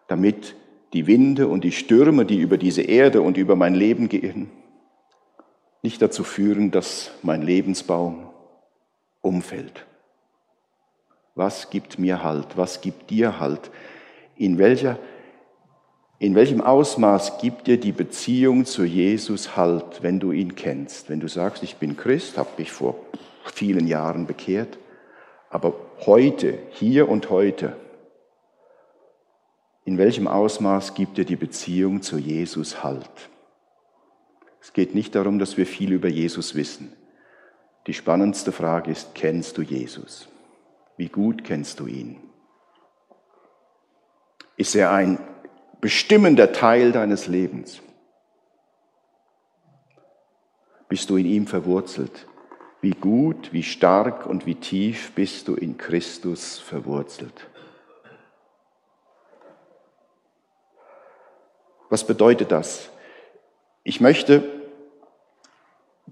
damit 0.08 0.54
die 0.92 1.06
Winde 1.06 1.48
und 1.48 1.64
die 1.64 1.72
Stürme, 1.72 2.26
die 2.26 2.38
über 2.38 2.58
diese 2.58 2.82
Erde 2.82 3.22
und 3.22 3.38
über 3.38 3.56
mein 3.56 3.74
Leben 3.74 4.10
gehen, 4.10 4.50
nicht 5.82 6.02
dazu 6.02 6.24
führen, 6.24 6.70
dass 6.70 7.10
mein 7.22 7.42
Lebensbaum 7.42 8.28
umfällt. 9.20 9.86
Was 11.34 11.70
gibt 11.70 11.98
mir 11.98 12.22
Halt? 12.22 12.56
Was 12.56 12.80
gibt 12.80 13.10
dir 13.10 13.40
Halt? 13.40 13.70
In, 14.36 14.58
welcher, 14.58 14.98
in 16.18 16.34
welchem 16.34 16.60
Ausmaß 16.60 17.38
gibt 17.38 17.66
dir 17.66 17.78
die 17.78 17.92
Beziehung 17.92 18.66
zu 18.66 18.84
Jesus 18.84 19.56
Halt, 19.56 20.02
wenn 20.02 20.20
du 20.20 20.32
ihn 20.32 20.54
kennst? 20.54 21.08
Wenn 21.08 21.20
du 21.20 21.28
sagst, 21.28 21.62
ich 21.62 21.76
bin 21.76 21.96
Christ, 21.96 22.36
habe 22.36 22.50
mich 22.58 22.72
vor 22.72 22.96
vielen 23.44 23.86
Jahren 23.86 24.26
bekehrt, 24.26 24.78
aber 25.48 25.74
heute, 26.04 26.58
hier 26.70 27.08
und 27.08 27.30
heute, 27.30 27.76
in 29.84 29.98
welchem 29.98 30.28
Ausmaß 30.28 30.94
gibt 30.94 31.16
dir 31.16 31.24
die 31.24 31.36
Beziehung 31.36 32.02
zu 32.02 32.18
Jesus 32.18 32.84
Halt? 32.84 33.29
Es 34.70 34.74
geht 34.74 34.94
nicht 34.94 35.16
darum, 35.16 35.40
dass 35.40 35.56
wir 35.56 35.66
viel 35.66 35.92
über 35.92 36.06
Jesus 36.06 36.54
wissen. 36.54 36.92
Die 37.88 37.92
spannendste 37.92 38.52
Frage 38.52 38.92
ist, 38.92 39.16
kennst 39.16 39.58
du 39.58 39.62
Jesus? 39.62 40.28
Wie 40.96 41.08
gut 41.08 41.42
kennst 41.42 41.80
du 41.80 41.88
ihn? 41.88 42.20
Ist 44.56 44.76
er 44.76 44.92
ein 44.92 45.18
bestimmender 45.80 46.52
Teil 46.52 46.92
deines 46.92 47.26
Lebens? 47.26 47.82
Bist 50.88 51.10
du 51.10 51.16
in 51.16 51.26
ihm 51.26 51.48
verwurzelt? 51.48 52.28
Wie 52.80 52.92
gut, 52.92 53.52
wie 53.52 53.64
stark 53.64 54.24
und 54.24 54.46
wie 54.46 54.54
tief 54.54 55.10
bist 55.16 55.48
du 55.48 55.56
in 55.56 55.78
Christus 55.78 56.60
verwurzelt? 56.60 57.48
Was 61.88 62.06
bedeutet 62.06 62.52
das? 62.52 62.88
Ich 63.82 64.00
möchte 64.00 64.59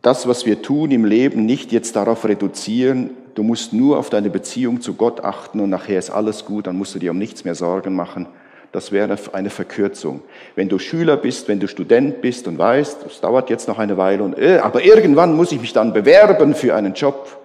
das, 0.03 0.29
was 0.29 0.47
wir 0.47 0.63
tun 0.63 0.91
im 0.91 1.05
Leben, 1.05 1.45
nicht 1.45 1.73
jetzt 1.73 1.97
darauf 1.97 2.25
reduzieren, 2.25 3.11
du 3.35 3.43
musst 3.43 3.73
nur 3.73 3.99
auf 3.99 4.11
deine 4.11 4.31
Beziehung 4.31 4.81
zu 4.81 4.95
Gott 4.95 5.25
achten 5.25 5.61
und 5.61 5.71
nachher 5.71 5.99
ist 5.99 6.11
alles 6.11 6.45
gut, 6.45 6.67
dann 6.67 6.77
musst 6.77 6.95
du 6.95 6.99
dir 6.99 7.11
um 7.11 7.19
nichts 7.19 7.45
mehr 7.45 7.55
Sorgen 7.55 7.95
machen. 7.95 8.27
Das 8.71 8.93
wäre 8.93 9.17
eine 9.33 9.51
Verkürzung. 9.51 10.21
Wenn 10.55 10.69
du 10.69 10.79
Schüler 10.79 11.17
bist, 11.17 11.49
wenn 11.49 11.59
du 11.59 11.67
Student 11.69 12.21
bist 12.21 12.47
und 12.47 12.59
weißt, 12.59 13.07
es 13.07 13.21
dauert 13.21 13.49
jetzt 13.49 13.67
noch 13.67 13.79
eine 13.79 13.97
Weile, 13.97 14.23
und, 14.23 14.39
äh, 14.39 14.59
aber 14.59 14.85
irgendwann 14.85 15.35
muss 15.35 15.53
ich 15.53 15.61
mich 15.61 15.73
dann 15.73 15.95
bewerben 15.95 16.55
für 16.55 16.75
einen 16.75 16.93
Job, 16.93 17.39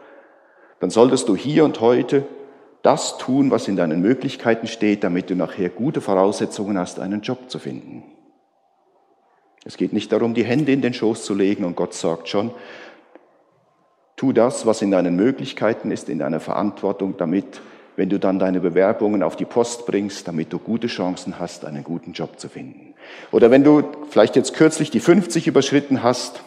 dann 0.80 0.90
solltest 0.90 1.30
du 1.30 1.36
hier 1.36 1.64
und 1.64 1.80
heute 1.80 2.24
das 2.82 3.18
tun, 3.18 3.52
was 3.52 3.70
in 3.70 3.78
deinen 3.78 4.02
Möglichkeiten 4.02 4.68
steht, 4.68 5.06
damit 5.06 5.30
du 5.30 5.36
nachher 5.36 5.70
gute 5.70 6.02
Voraussetzungen 6.02 6.78
hast, 6.78 7.00
einen 7.00 7.22
Job 7.22 7.50
zu 7.50 7.58
finden. 7.58 8.04
Es 9.66 9.78
geht 9.78 9.94
nicht 9.94 10.12
darum, 10.12 10.34
die 10.34 10.44
Hände 10.44 10.72
in 10.72 10.82
den 10.82 10.94
Schoß 10.94 11.24
zu 11.24 11.34
legen 11.34 11.64
und 11.64 11.76
Gott 11.76 11.94
sagt 11.94 12.28
schon, 12.28 12.52
tu 14.16 14.34
das, 14.34 14.66
was 14.66 14.82
in 14.82 14.92
deinen 14.92 15.16
Möglichkeiten 15.16 15.92
ist, 15.92 16.10
in 16.10 16.20
deiner 16.20 16.40
Verantwortung, 16.40 17.16
damit, 17.18 17.62
wenn 17.96 18.10
du 18.10 18.20
dann 18.20 18.40
deine 18.40 18.60
Bewerbungen 18.60 19.24
auf 19.24 19.36
die 19.36 19.46
Post 19.46 19.86
bringst, 19.86 20.28
damit 20.28 20.52
du 20.52 20.60
gute 20.60 20.88
Chancen 20.88 21.40
hast, 21.40 21.66
einen 21.66 21.84
guten 21.84 22.14
Job 22.14 22.40
zu 22.40 22.50
finden. 22.50 22.94
Oder 23.32 23.52
wenn 23.52 23.64
du 23.64 23.84
vielleicht 24.10 24.36
jetzt 24.36 24.54
kürzlich 24.54 24.92
die 24.92 25.00
50 25.00 25.48
überschritten 25.48 26.04
hast, 26.04 26.44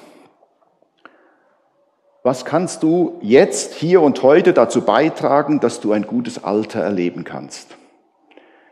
was 2.22 2.44
kannst 2.44 2.82
du 2.82 3.18
jetzt, 3.22 3.74
hier 3.74 4.00
und 4.00 4.22
heute 4.24 4.52
dazu 4.52 4.82
beitragen, 4.82 5.60
dass 5.60 5.80
du 5.80 5.92
ein 5.92 6.06
gutes 6.06 6.42
Alter 6.42 6.80
erleben 6.80 7.22
kannst? 7.22 7.76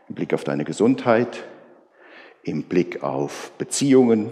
Im 0.09 0.15
Blick 0.15 0.33
auf 0.33 0.43
deine 0.43 0.65
Gesundheit, 0.65 1.45
im 2.45 2.63
Blick 2.63 3.03
auf 3.03 3.51
Beziehungen. 3.57 4.31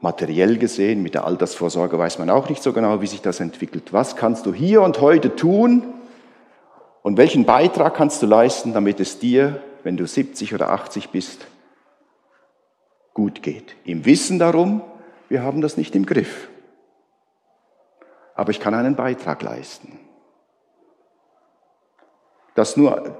Materiell 0.00 0.58
gesehen, 0.58 1.02
mit 1.02 1.14
der 1.14 1.24
Altersvorsorge 1.24 1.98
weiß 1.98 2.18
man 2.18 2.30
auch 2.30 2.48
nicht 2.48 2.62
so 2.62 2.72
genau, 2.72 3.00
wie 3.00 3.06
sich 3.06 3.22
das 3.22 3.40
entwickelt. 3.40 3.92
Was 3.92 4.16
kannst 4.16 4.46
du 4.46 4.52
hier 4.52 4.82
und 4.82 5.00
heute 5.00 5.34
tun 5.34 5.94
und 7.02 7.16
welchen 7.16 7.44
Beitrag 7.44 7.94
kannst 7.94 8.22
du 8.22 8.26
leisten, 8.26 8.72
damit 8.72 9.00
es 9.00 9.18
dir, 9.18 9.62
wenn 9.84 9.96
du 9.96 10.06
70 10.06 10.54
oder 10.54 10.70
80 10.70 11.10
bist, 11.10 11.46
gut 13.14 13.42
geht? 13.42 13.76
Im 13.84 14.04
Wissen 14.04 14.38
darum, 14.38 14.82
wir 15.28 15.42
haben 15.42 15.60
das 15.60 15.76
nicht 15.76 15.94
im 15.94 16.06
Griff. 16.06 16.48
Aber 18.34 18.50
ich 18.50 18.60
kann 18.60 18.74
einen 18.74 18.94
Beitrag 18.94 19.42
leisten. 19.42 19.98
Das 22.54 22.76
nur 22.76 23.18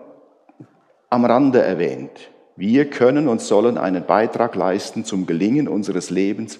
am 1.10 1.24
Rande 1.24 1.62
erwähnt. 1.62 2.30
Wir 2.58 2.90
können 2.90 3.28
und 3.28 3.40
sollen 3.40 3.78
einen 3.78 4.04
Beitrag 4.04 4.56
leisten 4.56 5.04
zum 5.04 5.26
Gelingen 5.26 5.68
unseres 5.68 6.10
Lebens. 6.10 6.58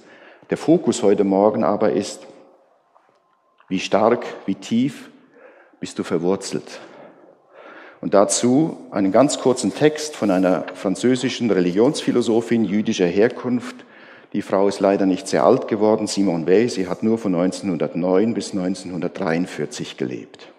Der 0.48 0.56
Fokus 0.56 1.02
heute 1.02 1.24
Morgen 1.24 1.64
aber 1.64 1.90
ist, 1.90 2.24
wie 3.68 3.80
stark, 3.80 4.24
wie 4.46 4.54
tief 4.54 5.11
bist 5.80 5.98
du 5.98 6.04
verwurzelt. 6.04 6.78
Und 8.00 8.14
dazu 8.14 8.78
einen 8.92 9.11
ganz 9.11 9.40
kurzen 9.40 9.74
Text 9.74 10.14
von 10.14 10.30
einer 10.30 10.66
französischen 10.74 11.50
Religionsphilosophin 11.50 12.64
jüdischer 12.64 13.08
Herkunft. 13.08 13.74
Die 14.34 14.42
Frau 14.42 14.68
ist 14.68 14.78
leider 14.78 15.04
nicht 15.04 15.26
sehr 15.26 15.42
alt 15.42 15.66
geworden, 15.66 16.06
Simone 16.06 16.46
Weil. 16.46 16.68
Sie 16.68 16.87
hat 16.87 17.02
nur 17.02 17.18
von 17.18 17.34
1909 17.34 18.34
bis 18.34 18.52
1943 18.52 19.96
gelebt. 19.96 20.52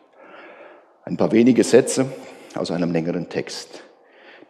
Ein 1.05 1.15
paar 1.15 1.31
wenige 1.31 1.63
Sätze 1.63 2.07
aus 2.55 2.71
einem 2.71 2.91
längeren 2.91 3.29
Text. 3.29 3.83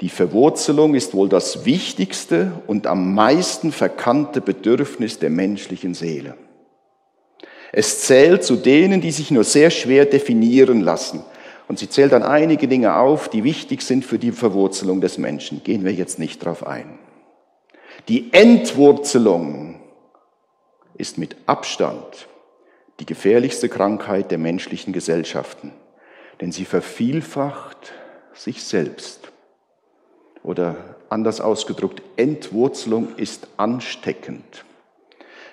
Die 0.02 0.10
Verwurzelung 0.10 0.96
ist 0.96 1.14
wohl 1.14 1.28
das 1.28 1.66
wichtigste 1.66 2.54
und 2.68 2.88
am 2.88 3.14
meisten 3.14 3.72
verkannte 3.72 4.40
Bedürfnis 4.40 5.20
der 5.20 5.30
menschlichen 5.30 5.94
Seele. 5.94 6.36
Es 7.72 8.02
zählt 8.02 8.44
zu 8.44 8.56
denen, 8.56 9.02
die 9.02 9.12
sich 9.12 9.30
nur 9.30 9.44
sehr 9.44 9.70
schwer 9.70 10.06
definieren 10.06 10.82
lassen. 10.82 11.24
Und 11.68 11.78
sie 11.78 11.90
zählt 11.90 12.14
dann 12.14 12.24
einige 12.24 12.68
Dinge 12.68 12.96
auf, 12.96 13.30
die 13.30 13.44
wichtig 13.44 13.84
sind 13.84 14.04
für 14.04 14.18
die 14.18 14.32
Verwurzelung 14.32 15.02
des 15.02 15.18
Menschen. 15.18 15.64
Gehen 15.64 15.84
wir 15.84 15.94
jetzt 15.94 16.18
nicht 16.18 16.44
drauf 16.44 16.66
ein. 16.66 16.98
Die 18.08 18.34
Entwurzelung 18.34 19.80
ist 20.98 21.18
mit 21.18 21.36
Abstand 21.46 22.28
die 23.00 23.06
gefährlichste 23.06 23.70
Krankheit 23.70 24.32
der 24.32 24.38
menschlichen 24.38 24.94
Gesellschaften, 24.94 25.72
denn 26.42 26.52
sie 26.52 26.66
vervielfacht 26.66 27.94
sich 28.34 28.64
selbst. 28.64 29.29
Oder 30.44 30.76
anders 31.10 31.42
ausgedrückt, 31.42 32.02
Entwurzelung 32.16 33.16
ist 33.18 33.48
ansteckend. 33.58 34.66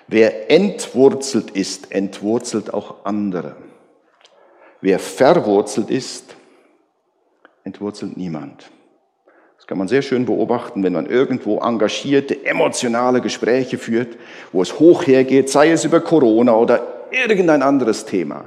Wer 0.07 0.49
entwurzelt 0.49 1.51
ist, 1.51 1.91
entwurzelt 1.91 2.73
auch 2.73 3.03
andere. 3.03 3.57
Wer 4.79 4.99
verwurzelt 4.99 5.89
ist, 5.89 6.35
entwurzelt 7.63 8.15
niemand. 8.15 8.71
Das 9.57 9.67
kann 9.67 9.77
man 9.77 9.89
sehr 9.89 10.01
schön 10.01 10.25
beobachten, 10.25 10.83
wenn 10.83 10.93
man 10.93 11.07
irgendwo 11.07 11.59
engagierte, 11.59 12.45
emotionale 12.45 13.19
Gespräche 13.19 13.77
führt, 13.77 14.17
wo 14.53 14.61
es 14.61 14.79
hoch 14.79 15.05
hergeht, 15.05 15.49
sei 15.49 15.71
es 15.71 15.83
über 15.83 15.99
Corona 15.99 16.55
oder 16.55 17.09
irgendein 17.11 17.61
anderes 17.61 18.05
Thema. 18.05 18.45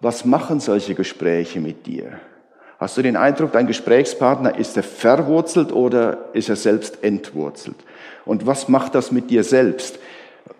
Was 0.00 0.26
machen 0.26 0.60
solche 0.60 0.94
Gespräche 0.94 1.60
mit 1.60 1.86
dir? 1.86 2.20
Hast 2.80 2.96
du 2.96 3.02
den 3.02 3.16
Eindruck, 3.16 3.52
dein 3.52 3.66
Gesprächspartner 3.66 4.56
ist 4.58 4.74
er 4.78 4.82
verwurzelt 4.82 5.70
oder 5.70 6.30
ist 6.32 6.48
er 6.48 6.56
selbst 6.56 7.04
entwurzelt? 7.04 7.76
Und 8.24 8.46
was 8.46 8.68
macht 8.68 8.94
das 8.94 9.12
mit 9.12 9.28
dir 9.28 9.44
selbst? 9.44 9.98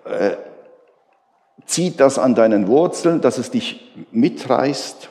Äh, 0.04 0.32
zieht 1.64 1.98
das 1.98 2.18
an 2.18 2.34
deinen 2.34 2.68
Wurzeln, 2.68 3.22
dass 3.22 3.38
es 3.38 3.50
dich 3.50 3.90
mitreißt? 4.12 5.08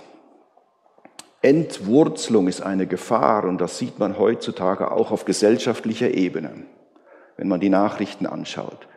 Entwurzelung 1.42 2.48
ist 2.48 2.62
eine 2.62 2.86
Gefahr 2.86 3.46
und 3.46 3.60
das 3.60 3.80
sieht 3.80 3.98
man 3.98 4.20
heutzutage 4.20 4.92
auch 4.92 5.10
auf 5.10 5.26
gesellschaftlicher 5.26 6.12
Ebene, 6.12 6.52
wenn 7.38 7.48
man 7.48 7.60
die 7.60 7.70
Nachrichten 7.70 8.28
anschaut. 8.28 8.88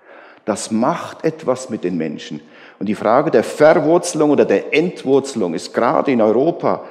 Das 0.44 0.70
macht 0.70 1.24
etwas 1.24 1.70
mit 1.70 1.82
den 1.82 1.96
Menschen. 1.96 2.42
Und 2.78 2.90
die 2.90 2.94
Frage 2.94 3.30
der 3.30 3.44
Verwurzelung 3.44 4.30
oder 4.30 4.44
der 4.44 4.74
Entwurzelung 4.74 5.54
ist 5.54 5.72
gerade 5.72 6.10
in 6.10 6.20
Europa 6.20 6.84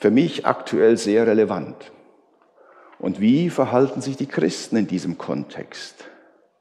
für 0.00 0.10
mich 0.10 0.46
aktuell 0.46 0.96
sehr 0.96 1.26
relevant. 1.26 1.92
Und 2.98 3.20
wie 3.20 3.50
verhalten 3.50 4.00
sich 4.00 4.16
die 4.16 4.26
Christen 4.26 4.76
in 4.76 4.86
diesem 4.86 5.18
Kontext? 5.18 6.08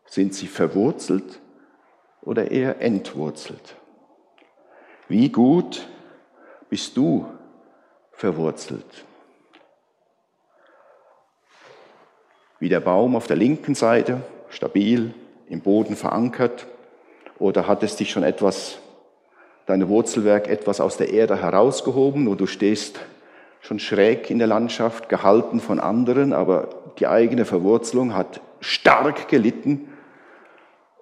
Sind 0.06 0.34
sie 0.34 0.48
verwurzelt 0.48 1.40
oder 2.22 2.52
eher 2.52 2.82
entwurzelt? 2.82 3.76
Wie 5.08 5.30
gut 5.30 5.88
bist 6.70 6.98
du 6.98 7.28
verwurzelt? 8.12 9.06
Wie 12.60 12.70
der 12.70 12.82
Baum 12.82 13.16
auf 13.16 13.28
der 13.28 13.38
linken 13.38 13.74
Seite, 13.74 14.22
stabil 14.50 15.14
im 15.48 15.62
Boden 15.62 15.96
verankert, 15.96 16.68
oder 17.38 17.68
hat 17.68 17.84
es 17.84 17.96
dich 17.96 18.12
schon 18.12 18.24
etwas, 18.24 18.80
deine 19.66 19.88
Wurzelwerk 19.88 20.50
etwas 20.50 20.82
aus 20.82 20.98
der 20.98 21.14
Erde 21.14 21.42
herausgehoben 21.42 22.28
und 22.28 22.42
du 22.42 22.46
stehst 22.46 23.00
schon 23.70 23.78
schräg 23.78 24.32
in 24.32 24.40
der 24.40 24.48
Landschaft, 24.48 25.10
gehalten 25.10 25.60
von 25.60 25.80
anderen, 25.80 26.34
aber 26.34 26.70
die 26.98 27.06
eigene 27.06 27.46
Verwurzelung 27.46 28.16
hat 28.16 28.42
stark 28.62 29.28
gelitten 29.28 29.88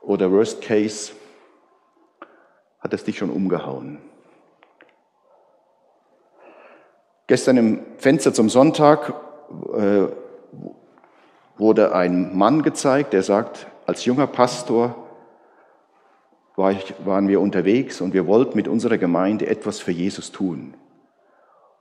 oder 0.02 0.30
worst 0.34 0.62
case, 0.62 1.14
hat 2.82 2.94
es 2.94 3.06
dich 3.06 3.18
schon 3.18 3.30
umgehauen. 3.30 4.00
Gestern 7.28 7.56
im 7.56 7.80
Fenster 8.00 8.34
zum 8.34 8.50
Sonntag 8.50 9.14
äh, 9.74 10.08
wurde 11.56 11.96
ein 11.96 12.38
Mann 12.38 12.64
gezeigt, 12.64 13.14
der 13.14 13.24
sagt, 13.24 13.68
als 13.86 14.04
junger 14.04 14.28
Pastor 14.28 15.08
war 16.58 16.74
ich, 16.74 16.94
waren 17.06 17.30
wir 17.30 17.40
unterwegs 17.40 18.02
und 18.02 18.14
wir 18.14 18.28
wollten 18.28 18.58
mit 18.58 18.68
unserer 18.68 18.98
Gemeinde 18.98 19.48
etwas 19.48 19.80
für 19.80 19.94
Jesus 19.94 20.34
tun. 20.34 20.74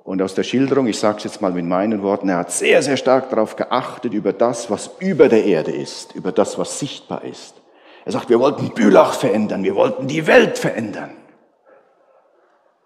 Und 0.06 0.22
aus 0.22 0.34
der 0.34 0.44
Schilderung, 0.44 0.86
ich 0.86 1.00
sage 1.00 1.18
es 1.18 1.24
jetzt 1.24 1.42
mal 1.42 1.50
mit 1.50 1.64
meinen 1.64 2.00
Worten, 2.00 2.28
er 2.28 2.36
hat 2.36 2.52
sehr, 2.52 2.80
sehr 2.80 2.96
stark 2.96 3.28
darauf 3.28 3.56
geachtet, 3.56 4.14
über 4.14 4.32
das, 4.32 4.70
was 4.70 4.88
über 5.00 5.28
der 5.28 5.44
Erde 5.44 5.72
ist, 5.72 6.14
über 6.14 6.30
das, 6.30 6.56
was 6.58 6.78
sichtbar 6.78 7.24
ist. 7.24 7.56
Er 8.04 8.12
sagt, 8.12 8.30
wir 8.30 8.38
wollten 8.38 8.72
Bülach 8.72 9.14
verändern, 9.14 9.64
wir 9.64 9.74
wollten 9.74 10.06
die 10.06 10.28
Welt 10.28 10.58
verändern. 10.58 11.10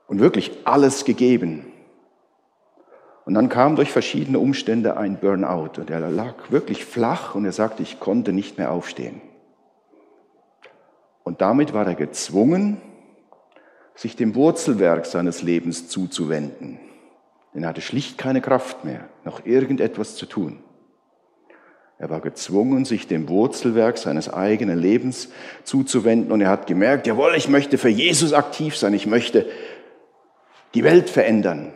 Und 0.06 0.20
wirklich 0.20 0.50
alles 0.64 1.04
gegeben. 1.04 1.70
Und 3.26 3.34
dann 3.34 3.50
kam 3.50 3.76
durch 3.76 3.92
verschiedene 3.92 4.38
Umstände 4.38 4.96
ein 4.96 5.20
Burnout 5.20 5.78
und 5.78 5.90
er 5.90 6.00
lag 6.00 6.34
wirklich 6.48 6.86
flach 6.86 7.34
und 7.34 7.44
er 7.44 7.52
sagte, 7.52 7.82
ich 7.82 8.00
konnte 8.00 8.32
nicht 8.32 8.56
mehr 8.56 8.72
aufstehen. 8.72 9.20
Und 11.22 11.42
damit 11.42 11.74
war 11.74 11.86
er 11.86 11.96
gezwungen, 11.96 12.80
sich 13.94 14.16
dem 14.16 14.34
Wurzelwerk 14.34 15.04
seines 15.04 15.42
Lebens 15.42 15.86
zuzuwenden. 15.88 16.80
Denn 17.54 17.62
er 17.62 17.70
hatte 17.70 17.80
schlicht 17.80 18.18
keine 18.18 18.40
Kraft 18.40 18.84
mehr, 18.84 19.08
noch 19.24 19.44
irgendetwas 19.44 20.14
zu 20.14 20.26
tun. 20.26 20.62
Er 21.98 22.08
war 22.08 22.20
gezwungen, 22.20 22.86
sich 22.86 23.08
dem 23.08 23.28
Wurzelwerk 23.28 23.98
seines 23.98 24.32
eigenen 24.32 24.78
Lebens 24.78 25.28
zuzuwenden 25.64 26.32
und 26.32 26.40
er 26.40 26.48
hat 26.48 26.66
gemerkt, 26.66 27.06
jawohl, 27.06 27.34
ich 27.36 27.48
möchte 27.48 27.76
für 27.76 27.90
Jesus 27.90 28.32
aktiv 28.32 28.74
sein, 28.74 28.94
ich 28.94 29.06
möchte 29.06 29.46
die 30.72 30.82
Welt 30.82 31.10
verändern. 31.10 31.72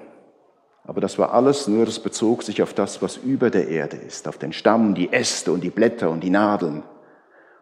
Aber 0.84 1.00
das 1.00 1.18
war 1.18 1.34
alles 1.34 1.68
nur, 1.68 1.87
es 1.87 1.98
bezog 1.98 2.42
sich 2.42 2.62
auf 2.62 2.72
das, 2.72 3.02
was 3.02 3.18
über 3.18 3.50
der 3.50 3.68
Erde 3.68 3.96
ist, 3.96 4.28
auf 4.28 4.38
den 4.38 4.52
Stamm, 4.52 4.94
die 4.94 5.12
Äste 5.12 5.52
und 5.52 5.62
die 5.62 5.70
Blätter 5.70 6.10
und 6.10 6.22
die 6.22 6.30
Nadeln. 6.30 6.84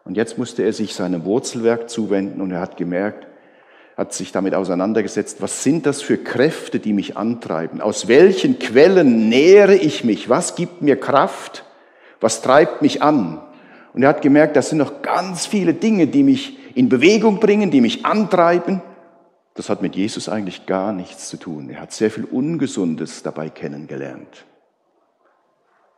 Und 0.05 0.15
jetzt 0.15 0.37
musste 0.37 0.63
er 0.63 0.73
sich 0.73 0.93
seinem 0.93 1.25
Wurzelwerk 1.25 1.89
zuwenden 1.89 2.41
und 2.41 2.51
er 2.51 2.59
hat 2.61 2.77
gemerkt, 2.77 3.27
hat 3.95 4.13
sich 4.13 4.31
damit 4.31 4.55
auseinandergesetzt, 4.55 5.41
was 5.41 5.63
sind 5.63 5.85
das 5.85 6.01
für 6.01 6.17
Kräfte, 6.17 6.79
die 6.79 6.93
mich 6.93 7.15
antreiben? 7.15 7.79
Aus 7.79 8.07
welchen 8.07 8.57
Quellen 8.57 9.29
nähere 9.29 9.75
ich 9.75 10.03
mich? 10.03 10.29
Was 10.29 10.55
gibt 10.55 10.81
mir 10.81 10.99
Kraft? 10.99 11.63
Was 12.19 12.41
treibt 12.41 12.81
mich 12.81 13.03
an? 13.03 13.41
Und 13.93 14.01
er 14.01 14.09
hat 14.09 14.21
gemerkt, 14.21 14.55
das 14.55 14.69
sind 14.69 14.79
noch 14.79 15.03
ganz 15.03 15.45
viele 15.45 15.73
Dinge, 15.73 16.07
die 16.07 16.23
mich 16.23 16.57
in 16.75 16.89
Bewegung 16.89 17.39
bringen, 17.39 17.69
die 17.69 17.81
mich 17.81 18.05
antreiben. 18.05 18.81
Das 19.53 19.69
hat 19.69 19.83
mit 19.83 19.95
Jesus 19.95 20.27
eigentlich 20.27 20.65
gar 20.65 20.93
nichts 20.93 21.29
zu 21.29 21.37
tun. 21.37 21.69
Er 21.69 21.81
hat 21.81 21.91
sehr 21.91 22.09
viel 22.09 22.25
Ungesundes 22.25 23.21
dabei 23.21 23.49
kennengelernt. 23.49 24.45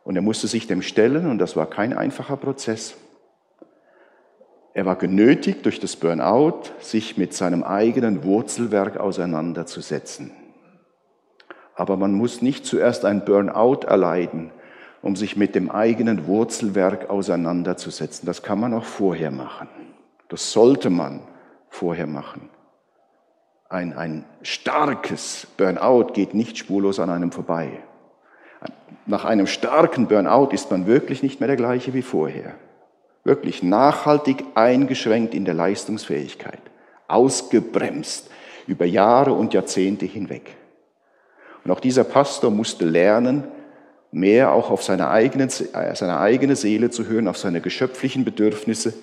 Und 0.04 0.16
er 0.16 0.22
musste 0.22 0.46
sich 0.46 0.66
dem 0.66 0.82
stellen 0.82 1.30
und 1.30 1.38
das 1.38 1.56
war 1.56 1.66
kein 1.66 1.94
einfacher 1.94 2.36
Prozess. 2.36 2.94
Er 4.76 4.84
war 4.84 4.96
genötigt 4.96 5.64
durch 5.64 5.80
das 5.80 5.96
Burnout, 5.96 6.64
sich 6.80 7.16
mit 7.16 7.32
seinem 7.32 7.62
eigenen 7.62 8.24
Wurzelwerk 8.24 8.98
auseinanderzusetzen. 8.98 10.32
Aber 11.74 11.96
man 11.96 12.12
muss 12.12 12.42
nicht 12.42 12.66
zuerst 12.66 13.06
ein 13.06 13.24
Burnout 13.24 13.86
erleiden, 13.86 14.50
um 15.00 15.16
sich 15.16 15.34
mit 15.34 15.54
dem 15.54 15.70
eigenen 15.70 16.26
Wurzelwerk 16.26 17.08
auseinanderzusetzen. 17.08 18.26
Das 18.26 18.42
kann 18.42 18.60
man 18.60 18.74
auch 18.74 18.84
vorher 18.84 19.30
machen. 19.30 19.66
Das 20.28 20.52
sollte 20.52 20.90
man 20.90 21.20
vorher 21.70 22.06
machen. 22.06 22.50
Ein, 23.70 23.96
ein 23.96 24.26
starkes 24.42 25.46
Burnout 25.56 26.12
geht 26.12 26.34
nicht 26.34 26.58
spurlos 26.58 27.00
an 27.00 27.08
einem 27.08 27.32
vorbei. 27.32 27.70
Nach 29.06 29.24
einem 29.24 29.46
starken 29.46 30.06
Burnout 30.06 30.50
ist 30.52 30.70
man 30.70 30.86
wirklich 30.86 31.22
nicht 31.22 31.40
mehr 31.40 31.46
der 31.46 31.56
gleiche 31.56 31.94
wie 31.94 32.02
vorher. 32.02 32.56
Wirklich 33.26 33.64
nachhaltig 33.64 34.44
eingeschränkt 34.54 35.34
in 35.34 35.44
der 35.44 35.54
Leistungsfähigkeit, 35.54 36.60
ausgebremst 37.08 38.30
über 38.68 38.84
Jahre 38.84 39.32
und 39.32 39.52
Jahrzehnte 39.52 40.06
hinweg. 40.06 40.54
Und 41.64 41.72
auch 41.72 41.80
dieser 41.80 42.04
Pastor 42.04 42.52
musste 42.52 42.84
lernen, 42.84 43.42
mehr 44.12 44.52
auch 44.52 44.70
auf 44.70 44.84
seine 44.84 45.10
eigene, 45.10 45.46
äh, 45.46 45.96
seine 45.96 46.20
eigene 46.20 46.54
Seele 46.54 46.90
zu 46.90 47.08
hören, 47.08 47.26
auf 47.26 47.36
seine 47.36 47.60
geschöpflichen 47.60 48.24
Bedürfnisse 48.24 48.94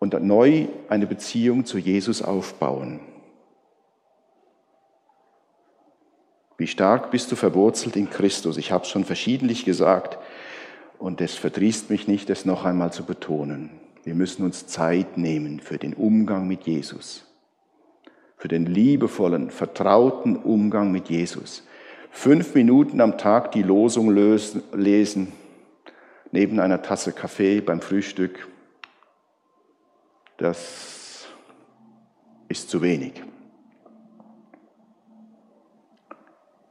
und 0.00 0.20
neu 0.20 0.66
eine 0.88 1.06
Beziehung 1.06 1.64
zu 1.64 1.78
Jesus 1.78 2.22
aufbauen. 2.22 2.98
Wie 6.58 6.66
stark 6.66 7.12
bist 7.12 7.30
du 7.30 7.36
verwurzelt 7.36 7.94
in 7.94 8.10
Christus? 8.10 8.56
Ich 8.56 8.72
habe 8.72 8.82
es 8.82 8.90
schon 8.90 9.04
verschiedentlich 9.04 9.64
gesagt 9.64 10.18
und 11.00 11.20
es 11.20 11.34
verdrießt 11.34 11.90
mich 11.90 12.06
nicht, 12.06 12.30
es 12.30 12.44
noch 12.44 12.64
einmal 12.64 12.92
zu 12.92 13.04
betonen. 13.04 13.70
Wir 14.04 14.14
müssen 14.14 14.44
uns 14.44 14.68
Zeit 14.68 15.18
nehmen 15.18 15.58
für 15.58 15.78
den 15.78 15.94
Umgang 15.94 16.46
mit 16.46 16.62
Jesus, 16.62 17.26
für 18.36 18.48
den 18.48 18.66
liebevollen, 18.66 19.50
vertrauten 19.50 20.36
Umgang 20.36 20.92
mit 20.92 21.08
Jesus 21.08 21.64
fünf 22.10 22.54
Minuten 22.54 23.00
am 23.00 23.18
Tag 23.18 23.52
die 23.52 23.62
Losung 23.62 24.10
lesen, 24.12 25.32
neben 26.32 26.60
einer 26.60 26.82
Tasse 26.82 27.12
Kaffee 27.12 27.60
beim 27.60 27.80
Frühstück, 27.80 28.48
das 30.36 31.26
ist 32.48 32.68
zu 32.68 32.82
wenig. 32.82 33.22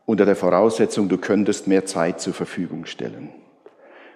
Unter 0.05 0.25
der 0.25 0.35
Voraussetzung, 0.35 1.07
du 1.07 1.17
könntest 1.17 1.67
mehr 1.67 1.85
Zeit 1.85 2.19
zur 2.19 2.33
Verfügung 2.33 2.85
stellen. 2.85 3.29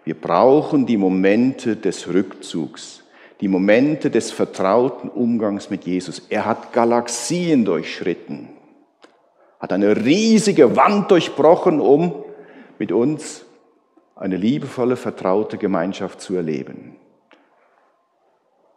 Wir 0.04 0.20
brauchen 0.20 0.86
die 0.86 0.98
Momente 0.98 1.78
des 1.78 2.08
Rückzugs, 2.08 3.04
die 3.40 3.48
Momente 3.48 4.10
des 4.10 4.32
vertrauten 4.32 5.10
Umgangs 5.10 5.70
mit 5.70 5.86
Jesus. 5.86 6.24
Er 6.30 6.46
hat 6.46 6.74
Galaxien 6.74 7.66
durchschritten, 7.66 8.50
hat 9.60 9.72
eine 9.72 9.96
riesige 9.96 10.76
Wand 10.76 11.10
durchbrochen, 11.12 11.80
um 11.80 12.24
mit 12.80 12.92
uns 12.92 13.46
eine 14.16 14.36
liebevolle, 14.38 14.96
vertraute 14.96 15.58
Gemeinschaft 15.58 16.22
zu 16.22 16.36
erleben. 16.36 16.98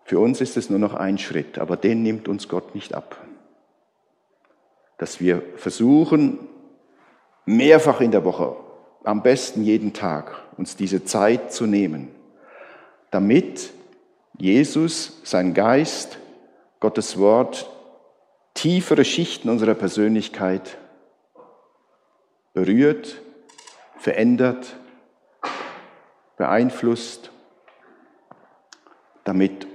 Für 0.05 0.21
uns 0.21 0.41
ist 0.41 0.57
es 0.57 0.71
nur 0.71 0.79
noch 0.79 0.95
ein 0.95 1.19
Schritt, 1.19 1.59
aber 1.59 1.77
den 1.77 2.03
nimmt 2.03 2.29
uns 2.29 2.49
Gott 2.49 2.75
nicht 2.77 2.95
ab. 2.95 3.17
Dass 4.99 5.21
wir 5.21 5.43
versuchen, 5.57 6.39
mehrfach 7.45 8.01
in 8.01 8.13
der 8.13 8.25
Woche, 8.25 8.57
am 9.03 9.23
besten 9.23 9.63
jeden 9.63 9.93
Tag, 9.93 10.46
uns 10.57 10.77
diese 10.77 11.05
Zeit 11.05 11.53
zu 11.53 11.67
nehmen, 11.67 12.09
damit 13.11 13.73
Jesus, 14.39 15.21
sein 15.25 15.55
Geist, 15.55 16.19
Gottes 16.81 17.19
Wort, 17.19 17.71
tiefere 18.55 19.05
Schichten 19.05 19.49
unserer 19.49 19.75
Persönlichkeit 19.75 20.77
berührt, 22.53 23.21
verändert, 23.99 24.77
beeinflusst, 26.37 27.31
damit 29.25 29.67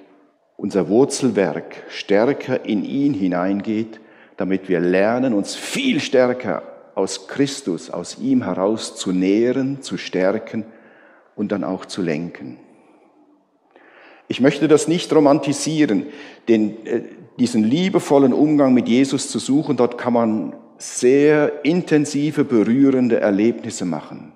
unser 0.58 0.90
Wurzelwerk 0.90 1.84
stärker 1.90 2.66
in 2.66 2.84
ihn 2.86 3.14
hineingeht, 3.14 4.00
damit 4.38 4.70
wir 4.70 4.80
lernen, 4.80 5.34
uns 5.34 5.56
viel 5.56 6.00
stärker 6.00 6.71
aus 6.96 7.28
Christus, 7.28 7.90
aus 7.90 8.18
ihm 8.20 8.44
heraus 8.44 8.96
zu 8.96 9.12
nähren, 9.12 9.82
zu 9.82 9.98
stärken 9.98 10.66
und 11.36 11.52
dann 11.52 11.64
auch 11.64 11.86
zu 11.86 12.02
lenken. 12.02 12.58
Ich 14.28 14.40
möchte 14.40 14.68
das 14.68 14.88
nicht 14.88 15.14
romantisieren, 15.14 16.06
den, 16.48 16.86
äh, 16.86 17.02
diesen 17.38 17.64
liebevollen 17.64 18.34
Umgang 18.34 18.74
mit 18.74 18.88
Jesus 18.88 19.30
zu 19.30 19.40
suchen, 19.40 19.78
dort 19.78 19.98
kann 19.98 20.14
man 20.14 20.56
sehr 20.78 21.66
intensive, 21.66 22.44
berührende 22.44 23.20
Erlebnisse 23.20 23.86
machen. 23.86 24.32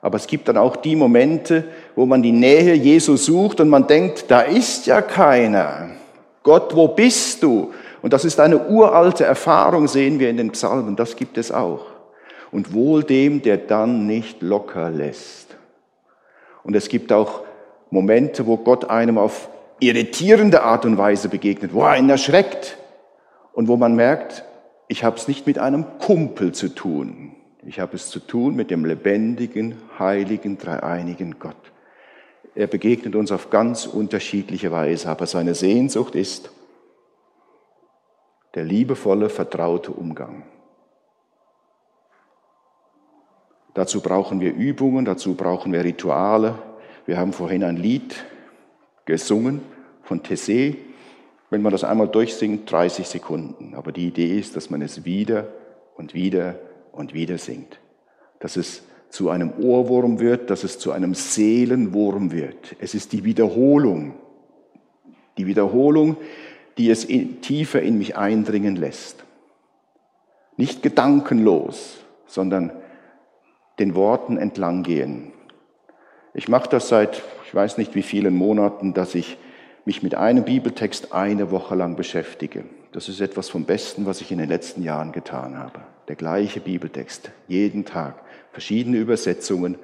Aber 0.00 0.16
es 0.16 0.26
gibt 0.26 0.48
dann 0.48 0.56
auch 0.56 0.76
die 0.76 0.96
Momente, 0.96 1.64
wo 1.94 2.06
man 2.06 2.22
die 2.22 2.32
Nähe 2.32 2.74
Jesu 2.74 3.16
sucht 3.16 3.60
und 3.60 3.68
man 3.68 3.86
denkt, 3.86 4.24
da 4.28 4.40
ist 4.40 4.86
ja 4.86 5.00
keiner. 5.00 5.90
Gott, 6.42 6.74
wo 6.74 6.88
bist 6.88 7.42
du? 7.42 7.72
Und 8.02 8.12
das 8.12 8.24
ist 8.24 8.40
eine 8.40 8.68
uralte 8.68 9.24
Erfahrung, 9.24 9.86
sehen 9.86 10.18
wir 10.18 10.28
in 10.28 10.36
den 10.36 10.50
Psalmen, 10.50 10.96
das 10.96 11.14
gibt 11.14 11.38
es 11.38 11.52
auch. 11.52 11.91
Und 12.52 12.72
wohl 12.72 13.02
dem, 13.02 13.42
der 13.42 13.56
dann 13.56 14.06
nicht 14.06 14.42
locker 14.42 14.90
lässt. 14.90 15.56
Und 16.62 16.76
es 16.76 16.88
gibt 16.88 17.12
auch 17.12 17.42
Momente, 17.90 18.46
wo 18.46 18.56
Gott 18.56 18.88
einem 18.88 19.18
auf 19.18 19.48
irritierende 19.80 20.62
Art 20.62 20.84
und 20.84 20.96
Weise 20.96 21.28
begegnet, 21.28 21.74
wo 21.74 21.82
er 21.82 21.90
einen 21.90 22.10
erschreckt 22.10 22.76
und 23.52 23.66
wo 23.66 23.76
man 23.76 23.96
merkt, 23.96 24.44
ich 24.86 25.02
habe 25.02 25.16
es 25.16 25.26
nicht 25.26 25.46
mit 25.46 25.58
einem 25.58 25.98
Kumpel 25.98 26.52
zu 26.52 26.68
tun. 26.68 27.34
Ich 27.64 27.80
habe 27.80 27.96
es 27.96 28.08
zu 28.10 28.20
tun 28.20 28.54
mit 28.54 28.70
dem 28.70 28.84
lebendigen, 28.84 29.76
heiligen, 29.98 30.58
dreieinigen 30.58 31.38
Gott. 31.38 31.56
Er 32.54 32.66
begegnet 32.66 33.14
uns 33.14 33.32
auf 33.32 33.50
ganz 33.50 33.86
unterschiedliche 33.86 34.70
Weise, 34.70 35.08
aber 35.08 35.26
seine 35.26 35.54
Sehnsucht 35.54 36.14
ist 36.14 36.50
der 38.54 38.64
liebevolle, 38.64 39.30
vertraute 39.30 39.92
Umgang. 39.92 40.42
Dazu 43.74 44.00
brauchen 44.00 44.40
wir 44.40 44.54
Übungen, 44.54 45.04
dazu 45.04 45.34
brauchen 45.34 45.72
wir 45.72 45.82
Rituale, 45.84 46.58
wir 47.06 47.18
haben 47.18 47.32
vorhin 47.32 47.64
ein 47.64 47.76
Lied 47.76 48.24
gesungen 49.06 49.60
von 50.02 50.22
Tessé. 50.22 50.76
Wenn 51.50 51.62
man 51.62 51.72
das 51.72 51.84
einmal 51.84 52.08
durchsingt, 52.08 52.70
30 52.70 53.06
Sekunden. 53.06 53.74
Aber 53.74 53.92
die 53.92 54.06
Idee 54.06 54.38
ist, 54.38 54.56
dass 54.56 54.70
man 54.70 54.82
es 54.82 55.04
wieder 55.04 55.48
und 55.96 56.14
wieder 56.14 56.58
und 56.92 57.12
wieder 57.12 57.38
singt. 57.38 57.80
Dass 58.38 58.56
es 58.56 58.82
zu 59.10 59.28
einem 59.28 59.52
Ohrwurm 59.60 60.20
wird, 60.20 60.48
dass 60.48 60.64
es 60.64 60.78
zu 60.78 60.92
einem 60.92 61.14
Seelenwurm 61.14 62.32
wird. 62.32 62.76
Es 62.78 62.94
ist 62.94 63.12
die 63.12 63.24
Wiederholung. 63.24 64.14
Die 65.36 65.46
Wiederholung, 65.46 66.16
die 66.78 66.88
es 66.88 67.04
in, 67.04 67.40
tiefer 67.42 67.82
in 67.82 67.98
mich 67.98 68.16
eindringen 68.16 68.76
lässt. 68.76 69.24
Nicht 70.56 70.82
gedankenlos, 70.82 71.98
sondern 72.26 72.72
den 73.82 73.96
Worten 73.96 74.36
entlang 74.36 74.84
gehen. 74.84 75.32
Ich 76.34 76.48
mache 76.48 76.68
das 76.68 76.88
seit, 76.88 77.20
ich 77.44 77.54
weiß 77.54 77.78
nicht 77.78 77.96
wie 77.96 78.02
vielen 78.02 78.34
Monaten, 78.34 78.94
dass 78.94 79.16
ich 79.16 79.36
mich 79.84 80.04
mit 80.04 80.14
einem 80.14 80.44
Bibeltext 80.44 81.12
eine 81.12 81.50
Woche 81.50 81.74
lang 81.74 81.96
beschäftige. 81.96 82.64
Das 82.92 83.08
ist 83.08 83.20
etwas 83.20 83.48
vom 83.48 83.64
Besten, 83.64 84.06
was 84.06 84.20
ich 84.20 84.30
in 84.30 84.38
den 84.38 84.48
letzten 84.48 84.84
Jahren 84.84 85.10
getan 85.10 85.58
habe. 85.58 85.80
Der 86.06 86.14
gleiche 86.14 86.60
Bibeltext, 86.60 87.32
jeden 87.48 87.84
Tag, 87.84 88.14
verschiedene 88.52 88.98
Übersetzungen. 88.98 89.76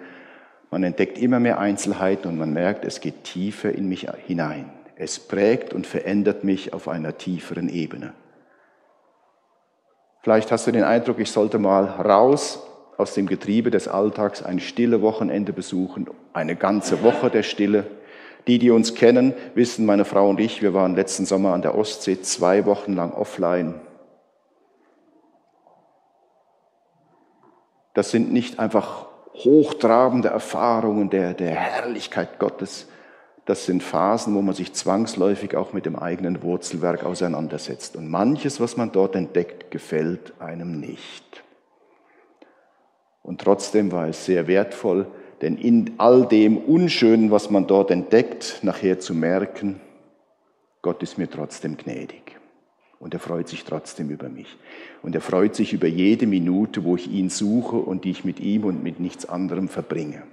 Man 0.71 0.85
entdeckt 0.85 1.19
immer 1.19 1.41
mehr 1.41 1.59
Einzelheiten 1.59 2.29
und 2.29 2.39
man 2.39 2.53
merkt, 2.53 2.85
es 2.85 3.01
geht 3.01 3.25
tiefer 3.25 3.73
in 3.73 3.89
mich 3.89 4.07
hinein. 4.27 4.71
Es 4.95 5.19
prägt 5.19 5.75
und 5.75 5.89
verändert 5.89 6.45
mich 6.45 6.73
auf 6.73 6.87
einer 6.87 7.19
tieferen 7.19 7.69
Ebene. 7.69 8.13
Vielleicht 10.23 10.53
hast 10.53 10.69
du 10.69 10.71
den 10.71 10.85
Eindruck, 10.85 11.19
ich 11.19 11.33
sollte 11.33 11.59
mal 11.59 11.85
raus 11.85 12.63
aus 12.99 13.15
dem 13.15 13.27
Getriebe 13.27 13.71
des 13.71 13.89
Alltags 13.89 14.43
ein 14.43 14.61
stille 14.61 15.01
Wochenende 15.01 15.53
besuchen, 15.55 16.09
eine 16.35 16.57
ganze 16.57 17.03
Woche 17.03 17.31
der 17.31 17.45
Stille. 17.45 17.87
Die, 18.47 18.59
die 18.59 18.71
uns 18.71 18.95
kennen, 18.95 19.35
wissen, 19.55 19.87
meine 19.87 20.05
Frau 20.05 20.29
und 20.29 20.41
ich, 20.41 20.63
wir 20.63 20.75
waren 20.75 20.97
letzten 20.97 21.25
Sommer 21.25 21.53
an 21.55 21.63
der 21.63 21.77
Ostsee 21.77 22.21
zwei 22.21 22.67
Wochen 22.67 22.95
lang 22.95 23.13
offline. 23.13 23.75
Das 27.95 28.11
sind 28.11 28.33
nicht 28.33 28.59
einfach 28.59 29.07
hochtrabende 29.35 30.29
Erfahrungen 30.29 31.11
der, 31.11 31.35
der 31.35 31.51
Herrlichkeit 31.55 32.39
Gottes. 32.39 32.89
Das 33.45 33.65
sind 33.65 33.83
Phasen, 33.83 34.35
wo 34.35 34.43
man 34.43 34.55
sich 34.55 34.73
zwangsläufig 34.73 35.57
auch 35.57 35.73
mit 35.73 35.87
dem 35.87 35.97
eigenen 35.97 36.43
Wurzelwerk 36.43 37.05
auseinandersetzt. 37.05 37.97
Und 37.97 38.09
manches, 38.09 38.61
was 38.61 38.77
man 38.77 38.93
dort 38.93 39.15
entdeckt, 39.15 39.71
gefällt 39.71 40.33
einem 40.41 40.81
nicht. 40.81 41.45
Und 43.23 43.41
trotzdem 43.41 43.93
war 43.93 44.09
es 44.09 44.25
sehr 44.25 44.47
wertvoll, 44.47 45.07
denn 45.43 45.57
in 45.57 45.93
all 45.99 46.27
dem 46.27 46.57
Unschönen, 46.57 47.31
was 47.31 47.51
man 47.51 47.67
dort 47.67 47.91
entdeckt, 47.91 48.61
nachher 48.63 48.99
zu 48.99 49.15
merken, 49.15 49.81
Gott 50.83 51.03
ist 51.03 51.19
mir 51.19 51.29
trotzdem 51.29 51.77
gnädig. 51.77 52.37
Und 52.99 53.15
er 53.15 53.21
freut 53.21 53.49
sich 53.49 53.65
trotzdem 53.65 54.11
über 54.11 54.29
mich. 54.29 54.57
Und 55.03 55.15
er 55.15 55.21
freut 55.21 55.55
sich 55.55 55.73
über 55.73 55.87
jede 55.87 56.27
Minute, 56.27 56.83
wo 56.85 56.97
ich 56.97 57.09
ihn 57.11 57.31
suche 57.31 57.77
und 57.77 58.05
die 58.05 58.11
ich 58.11 58.25
mit 58.25 58.41
ihm 58.41 58.65
und 58.65 58.83
mit 58.83 58.99
nichts 58.99 59.29
anderem 59.29 59.69
verbringe. 59.69 60.25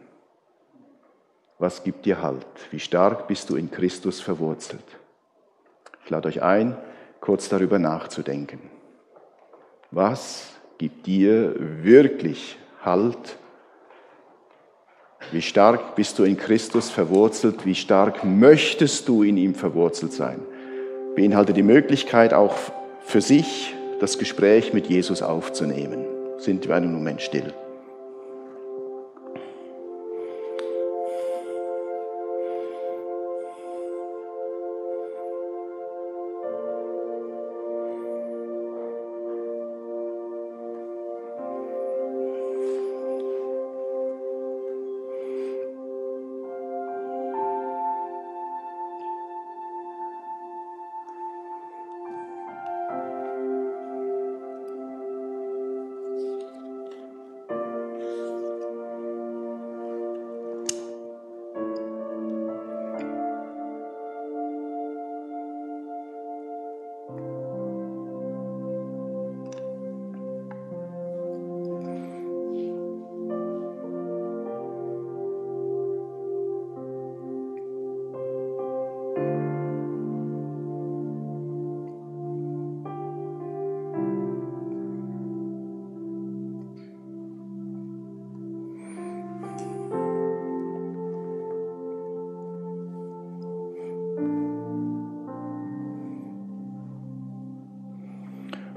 Was 1.59 1.83
gibt 1.83 2.05
dir 2.05 2.21
Halt? 2.21 2.45
Wie 2.71 2.79
stark 2.79 3.27
bist 3.27 3.49
du 3.49 3.55
in 3.55 3.69
Christus 3.69 4.19
verwurzelt? 4.19 4.83
Ich 6.03 6.09
lade 6.09 6.27
euch 6.27 6.41
ein, 6.41 6.75
kurz 7.21 7.49
darüber 7.49 7.79
nachzudenken. 7.79 8.59
Was 9.91 10.49
gibt 10.77 11.05
dir 11.05 11.55
wirklich 11.83 12.57
Halt. 12.85 13.37
Wie 15.31 15.41
stark 15.41 15.95
bist 15.95 16.19
du 16.19 16.23
in 16.23 16.37
Christus 16.37 16.91
verwurzelt? 16.91 17.65
Wie 17.65 17.73
stark 17.73 18.23
möchtest 18.23 19.07
du 19.07 19.23
in 19.23 19.37
ihm 19.37 19.55
verwurzelt 19.55 20.13
sein? 20.13 20.39
Beinhaltet 21.15 21.57
die 21.57 21.63
Möglichkeit 21.63 22.33
auch 22.33 22.55
für 23.01 23.21
sich 23.21 23.73
das 23.99 24.19
Gespräch 24.19 24.71
mit 24.73 24.87
Jesus 24.87 25.23
aufzunehmen. 25.23 26.05
Sind 26.37 26.67
wir 26.67 26.75
einen 26.75 26.93
Moment 26.93 27.21
still. 27.21 27.53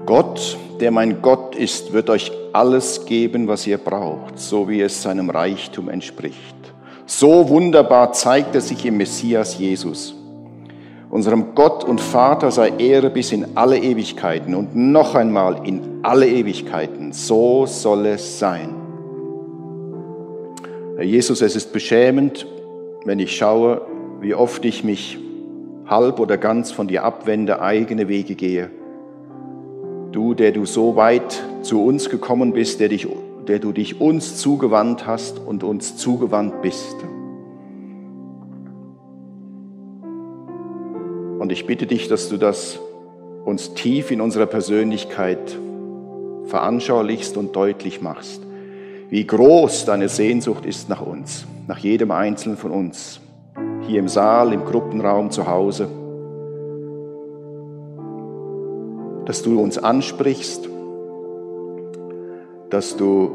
Gott, 0.09 0.57
der 0.79 0.89
mein 0.89 1.21
Gott 1.21 1.55
ist, 1.55 1.93
wird 1.93 2.09
euch 2.09 2.31
alles 2.51 3.05
geben, 3.05 3.47
was 3.47 3.67
ihr 3.67 3.77
braucht, 3.77 4.39
so 4.39 4.67
wie 4.67 4.81
es 4.81 5.03
seinem 5.03 5.29
Reichtum 5.29 5.87
entspricht. 5.87 6.55
So 7.05 7.47
wunderbar 7.47 8.11
zeigt 8.13 8.55
er 8.55 8.61
sich 8.61 8.83
im 8.87 8.97
Messias 8.97 9.59
Jesus. 9.59 10.15
Unserem 11.11 11.53
Gott 11.53 11.83
und 11.83 12.01
Vater 12.01 12.49
sei 12.49 12.69
Ehre 12.79 13.11
bis 13.11 13.31
in 13.31 13.55
alle 13.55 13.77
Ewigkeiten 13.77 14.55
und 14.55 14.75
noch 14.75 15.13
einmal 15.13 15.67
in 15.67 15.99
alle 16.01 16.27
Ewigkeiten. 16.27 17.13
So 17.13 17.67
soll 17.67 18.07
es 18.07 18.39
sein. 18.39 18.73
Herr 20.95 21.05
Jesus, 21.05 21.43
es 21.43 21.55
ist 21.55 21.71
beschämend, 21.71 22.47
wenn 23.05 23.19
ich 23.19 23.37
schaue, 23.37 23.83
wie 24.21 24.33
oft 24.33 24.65
ich 24.65 24.83
mich 24.83 25.19
halb 25.85 26.19
oder 26.19 26.39
ganz 26.39 26.71
von 26.71 26.87
dir 26.87 27.03
abwende, 27.03 27.61
eigene 27.61 28.07
Wege 28.07 28.33
gehe 28.33 28.71
Du, 30.11 30.33
der 30.33 30.51
du 30.51 30.65
so 30.65 30.95
weit 30.95 31.43
zu 31.61 31.83
uns 31.85 32.09
gekommen 32.09 32.51
bist, 32.51 32.79
der, 32.79 32.89
dich, 32.89 33.07
der 33.47 33.59
du 33.59 33.71
dich 33.71 34.01
uns 34.01 34.37
zugewandt 34.37 35.05
hast 35.05 35.37
und 35.37 35.63
uns 35.63 35.97
zugewandt 35.97 36.63
bist. 36.63 36.95
Und 41.37 41.51
ich 41.51 41.67
bitte 41.67 41.85
dich, 41.85 42.07
dass 42.07 42.27
du 42.27 42.37
das 42.37 42.79
uns 43.45 43.75
tief 43.75 44.09
in 44.09 44.19
unserer 44.19 44.47
Persönlichkeit 44.47 45.57
veranschaulichst 46.45 47.37
und 47.37 47.55
deutlich 47.55 48.01
machst, 48.01 48.41
wie 49.09 49.25
groß 49.25 49.85
deine 49.85 50.09
Sehnsucht 50.09 50.65
ist 50.65 50.89
nach 50.89 51.01
uns, 51.01 51.45
nach 51.67 51.77
jedem 51.77 52.09
Einzelnen 52.09 52.57
von 52.57 52.71
uns, 52.71 53.21
hier 53.87 53.99
im 53.99 54.07
Saal, 54.07 54.53
im 54.53 54.65
Gruppenraum, 54.65 55.29
zu 55.29 55.47
Hause 55.47 55.87
dass 59.29 59.43
du 59.43 59.61
uns 59.61 59.77
ansprichst, 59.77 60.67
dass 62.71 62.97
du 62.97 63.29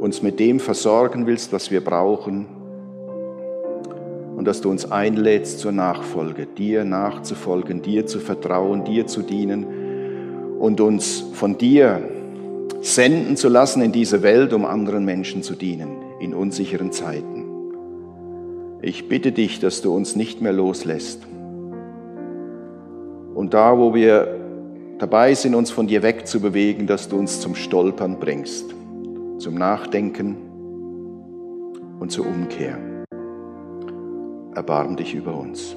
uns 0.00 0.22
mit 0.22 0.40
dem 0.40 0.58
versorgen 0.58 1.24
willst, 1.28 1.52
was 1.52 1.70
wir 1.70 1.84
brauchen 1.84 2.46
und 4.36 4.44
dass 4.44 4.60
du 4.60 4.70
uns 4.70 4.90
einlädst 4.90 5.60
zur 5.60 5.70
Nachfolge, 5.70 6.46
dir 6.46 6.82
nachzufolgen, 6.82 7.80
dir 7.80 8.06
zu 8.06 8.18
vertrauen, 8.18 8.82
dir 8.82 9.06
zu 9.06 9.22
dienen 9.22 10.58
und 10.58 10.80
uns 10.80 11.26
von 11.32 11.56
dir 11.58 12.02
senden 12.80 13.36
zu 13.36 13.48
lassen 13.48 13.82
in 13.82 13.92
diese 13.92 14.24
Welt, 14.24 14.52
um 14.52 14.64
anderen 14.64 15.04
Menschen 15.04 15.44
zu 15.44 15.54
dienen 15.54 15.90
in 16.18 16.34
unsicheren 16.34 16.90
Zeiten. 16.90 17.44
Ich 18.82 19.08
bitte 19.08 19.30
dich, 19.30 19.60
dass 19.60 19.80
du 19.80 19.94
uns 19.94 20.16
nicht 20.16 20.42
mehr 20.42 20.52
loslässt. 20.52 21.24
Und 23.36 23.54
da, 23.54 23.78
wo 23.78 23.94
wir 23.94 24.37
dabei 24.98 25.34
sind, 25.34 25.54
uns 25.54 25.70
von 25.70 25.86
dir 25.86 26.02
wegzubewegen, 26.02 26.86
dass 26.86 27.08
du 27.08 27.16
uns 27.16 27.40
zum 27.40 27.54
Stolpern 27.54 28.18
bringst, 28.18 28.74
zum 29.38 29.54
Nachdenken 29.54 30.36
und 32.00 32.10
zur 32.10 32.26
Umkehr. 32.26 32.78
Erbarm 34.54 34.96
dich 34.96 35.14
über 35.14 35.36
uns. 35.36 35.76